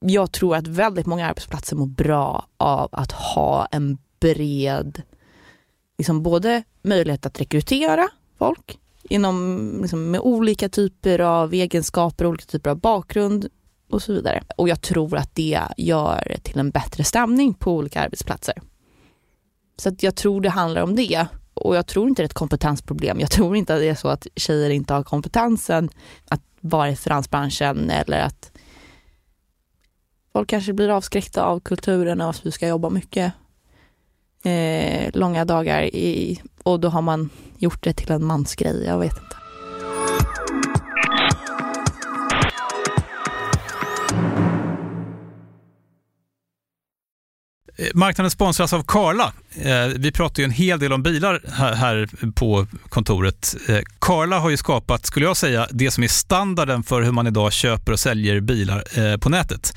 [0.00, 5.02] jag tror att väldigt många arbetsplatser mår bra av att ha en bred,
[5.98, 12.70] liksom både möjlighet att rekrytera folk inom, liksom, med olika typer av egenskaper, olika typer
[12.70, 13.48] av bakgrund
[13.90, 14.44] och så vidare.
[14.56, 18.54] Och jag tror att det gör till en bättre stämning på olika arbetsplatser.
[19.76, 21.26] Så att jag tror det handlar om det.
[21.54, 23.20] Och jag tror inte det är ett kompetensproblem.
[23.20, 25.90] Jag tror inte att det är så att tjejer inte har kompetensen
[26.28, 28.52] att vara i finansbranschen eller att
[30.32, 33.32] folk kanske blir avskräckta av kulturen och att vi ska jobba mycket
[34.44, 38.84] eh, långa dagar i, och då har man gjort det till en mansgrej.
[38.86, 39.36] Jag vet inte.
[47.78, 49.32] Eh, marknaden sponsras av Karla.
[49.62, 53.56] Eh, vi pratar ju en hel del om bilar här- på kontoret.
[53.68, 57.26] Eh, Karla har ju skapat, skulle jag säga, det som är standarden för hur man
[57.26, 59.76] idag köper och säljer bilar på nätet.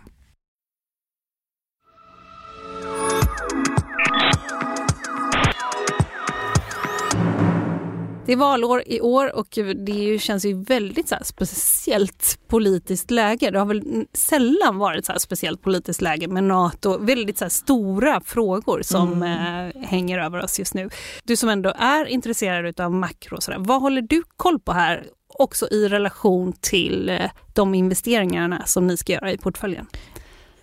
[8.31, 13.51] Det är valår i år och det känns ju väldigt så speciellt politiskt läge.
[13.51, 16.97] Det har väl sällan varit så speciellt politiskt läge med Nato.
[16.97, 19.71] Väldigt så stora frågor som mm.
[19.75, 20.89] eh, hänger över oss just nu.
[21.23, 25.05] Du som ändå är intresserad av makro, så där, vad håller du koll på här?
[25.27, 29.87] Också i relation till eh, de investeringarna som ni ska göra i portföljen.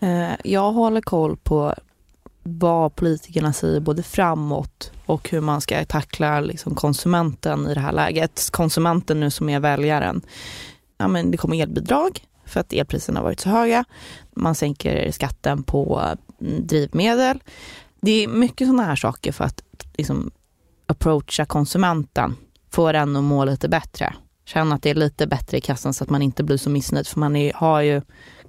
[0.01, 1.75] Eh, jag håller koll på
[2.43, 7.93] vad politikerna säger både framåt och hur man ska tackla liksom konsumenten i det här
[7.93, 8.49] läget.
[8.53, 10.23] Konsumenten nu som är väljaren.
[10.99, 13.85] Ja, men det kommer elbidrag för att elpriserna har varit så höga.
[14.35, 16.03] Man sänker skatten på
[16.41, 17.43] mm, drivmedel.
[18.01, 19.63] Det är mycket sådana här saker för att
[19.97, 20.31] liksom,
[20.87, 22.37] approacha konsumenten,
[22.71, 24.15] få den att må lite bättre.
[24.45, 27.07] Känna att det är lite bättre i kassan så att man inte blir så missnöjd.
[27.07, 28.03] För man är, har ju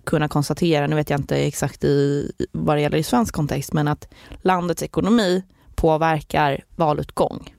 [0.03, 3.87] kunnat konstatera, nu vet jag inte exakt i, vad det gäller i svensk kontext, men
[3.87, 5.43] att landets ekonomi
[5.79, 7.55] påverkar valutgång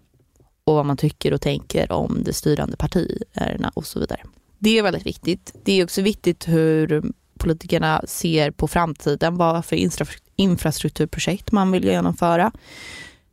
[0.64, 4.20] och vad man tycker och tänker om de styrande partierna och så vidare.
[4.58, 5.54] Det är väldigt viktigt.
[5.64, 7.02] Det är också viktigt hur
[7.38, 9.78] politikerna ser på framtiden, vad för
[10.36, 12.52] infrastrukturprojekt man vill genomföra.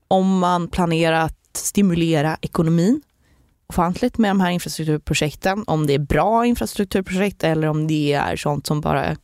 [0.07, 3.01] Om man planerar att stimulera ekonomin
[3.67, 5.63] ofantligt med de här infrastrukturprojekten.
[5.67, 9.15] Om det är bra infrastrukturprojekt eller om det är sånt som bara,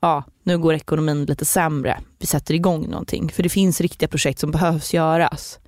[0.00, 2.00] ja, nu går ekonomin lite sämre.
[2.18, 3.28] Vi sätter igång någonting.
[3.28, 5.58] För det finns riktiga projekt som behövs göras.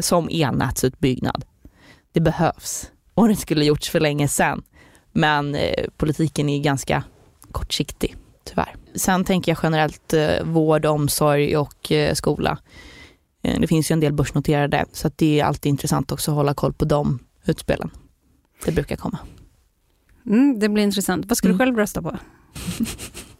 [0.00, 1.44] Som elnätsutbyggnad.
[2.12, 2.90] Det behövs.
[3.14, 4.62] Och det skulle gjorts för länge sedan.
[5.12, 7.04] Men eh, politiken är ganska
[7.52, 8.76] kortsiktig, tyvärr.
[8.94, 12.58] Sen tänker jag generellt eh, vård, omsorg och eh, skola.
[13.42, 16.54] Eh, det finns ju en del börsnoterade så det är alltid intressant också att hålla
[16.54, 17.90] koll på de utspelen.
[18.64, 19.18] Det brukar komma.
[20.26, 21.26] Mm, det blir intressant.
[21.26, 21.58] Vad ska mm.
[21.58, 22.16] du själv rösta på?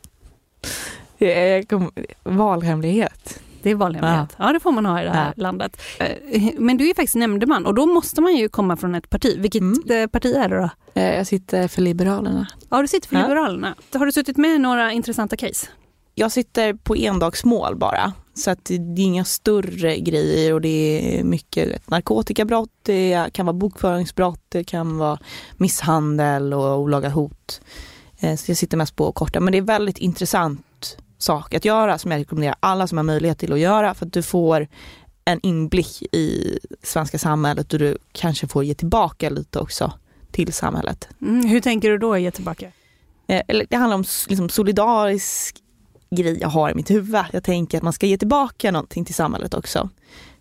[2.23, 3.41] valhemlighet.
[3.63, 4.37] Det är valhemlighet.
[4.39, 4.47] Ja.
[4.47, 5.43] ja, det får man ha i det här ja.
[5.43, 5.81] landet.
[5.99, 9.37] Eh, men du är faktiskt nämndeman och då måste man ju komma från ett parti.
[9.39, 10.09] Vilket mm.
[10.09, 10.71] parti är det då?
[10.95, 12.47] Eh, jag sitter för Liberalerna.
[12.71, 13.75] Ja, du sitter för Liberalerna.
[13.95, 15.67] Har du suttit med i några intressanta case?
[16.15, 18.13] Jag sitter på endagsmål bara.
[18.35, 23.55] Så att det är inga större grejer och det är mycket narkotikabrott, det kan vara
[23.55, 25.19] bokföringsbrott, det kan vara
[25.57, 27.61] misshandel och olaga hot.
[28.21, 30.61] Eh, så jag sitter mest på korta, men det är väldigt intressant
[31.25, 34.13] sak att göra som jag rekommenderar alla som har möjlighet till att göra för att
[34.13, 34.69] du får
[35.25, 39.93] en inblick i svenska samhället och du kanske får ge tillbaka lite också
[40.33, 41.09] till samhället.
[41.23, 42.71] Mm, hur tänker du då ge tillbaka?
[43.27, 45.57] Eh, det handlar om liksom solidarisk
[46.11, 47.25] grej jag har i mitt huvud.
[47.33, 49.89] Jag tänker att man ska ge tillbaka någonting till samhället också.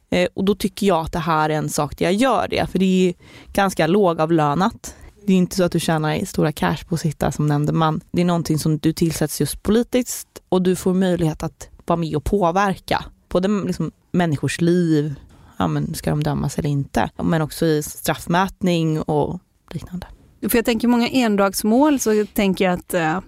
[0.10, 2.68] Eh, och då tycker jag att det här är en sak där jag gör det,
[2.72, 3.14] för det är
[3.54, 4.96] ganska lågavlönat.
[5.26, 8.02] Det är inte så att du tjänar stora cash på att sitta som nämndeman.
[8.12, 12.16] Det är någonting som du tillsätts just politiskt och du får möjlighet att vara med
[12.16, 15.16] och påverka både liksom människors liv,
[15.58, 19.40] ja men ska de dömas eller inte, men också i straffmätning och
[19.72, 20.08] liknande.
[20.50, 23.20] För jag tänker många endagsmål så tänker jag att eh,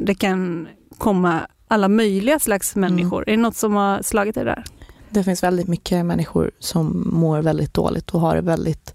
[0.00, 0.68] det kan
[0.98, 2.90] komma alla möjliga slags mm.
[2.94, 3.22] människor.
[3.22, 3.32] Mm.
[3.32, 4.64] Är det något som har slagit dig där?
[5.10, 8.94] Det finns väldigt mycket människor som mår väldigt dåligt och har det väldigt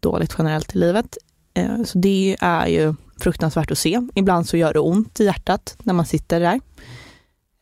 [0.00, 1.18] dåligt generellt i livet.
[1.54, 4.00] Eh, så det är ju fruktansvärt att se.
[4.14, 6.60] Ibland så gör det ont i hjärtat när man sitter där.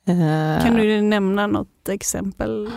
[0.06, 2.70] Eh, kan du nämna något exempel?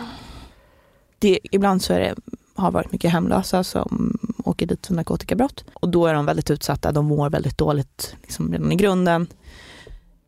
[1.18, 2.14] Det, ibland så är det,
[2.54, 6.92] har varit mycket hemlösa som åker dit för narkotikabrott och då är de väldigt utsatta.
[6.92, 9.26] De mår väldigt dåligt liksom redan i grunden.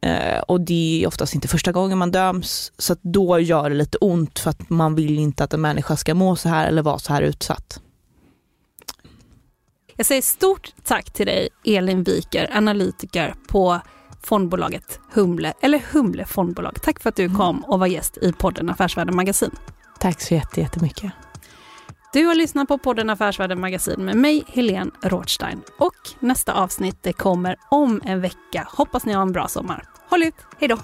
[0.00, 3.98] Eh, och det är oftast inte första gången man döms, så då gör det lite
[3.98, 6.98] ont för att man vill inte att en människa ska må så här eller vara
[6.98, 7.80] så här utsatt.
[9.98, 13.80] Jag säger stort tack till dig Elin Wiker, analytiker på
[14.22, 16.82] fondbolaget Humle, eller Humle fondbolag.
[16.82, 19.50] Tack för att du kom och var gäst i podden Affärsvärlden Magasin.
[20.00, 21.12] Tack så jättemycket.
[22.12, 25.62] Du har lyssnat på podden Affärsvärlden Magasin med mig, Helene Rothstein.
[25.78, 28.68] Och nästa avsnitt det kommer om en vecka.
[28.72, 29.84] Hoppas ni har en bra sommar.
[30.10, 30.78] Håll ut, hej då!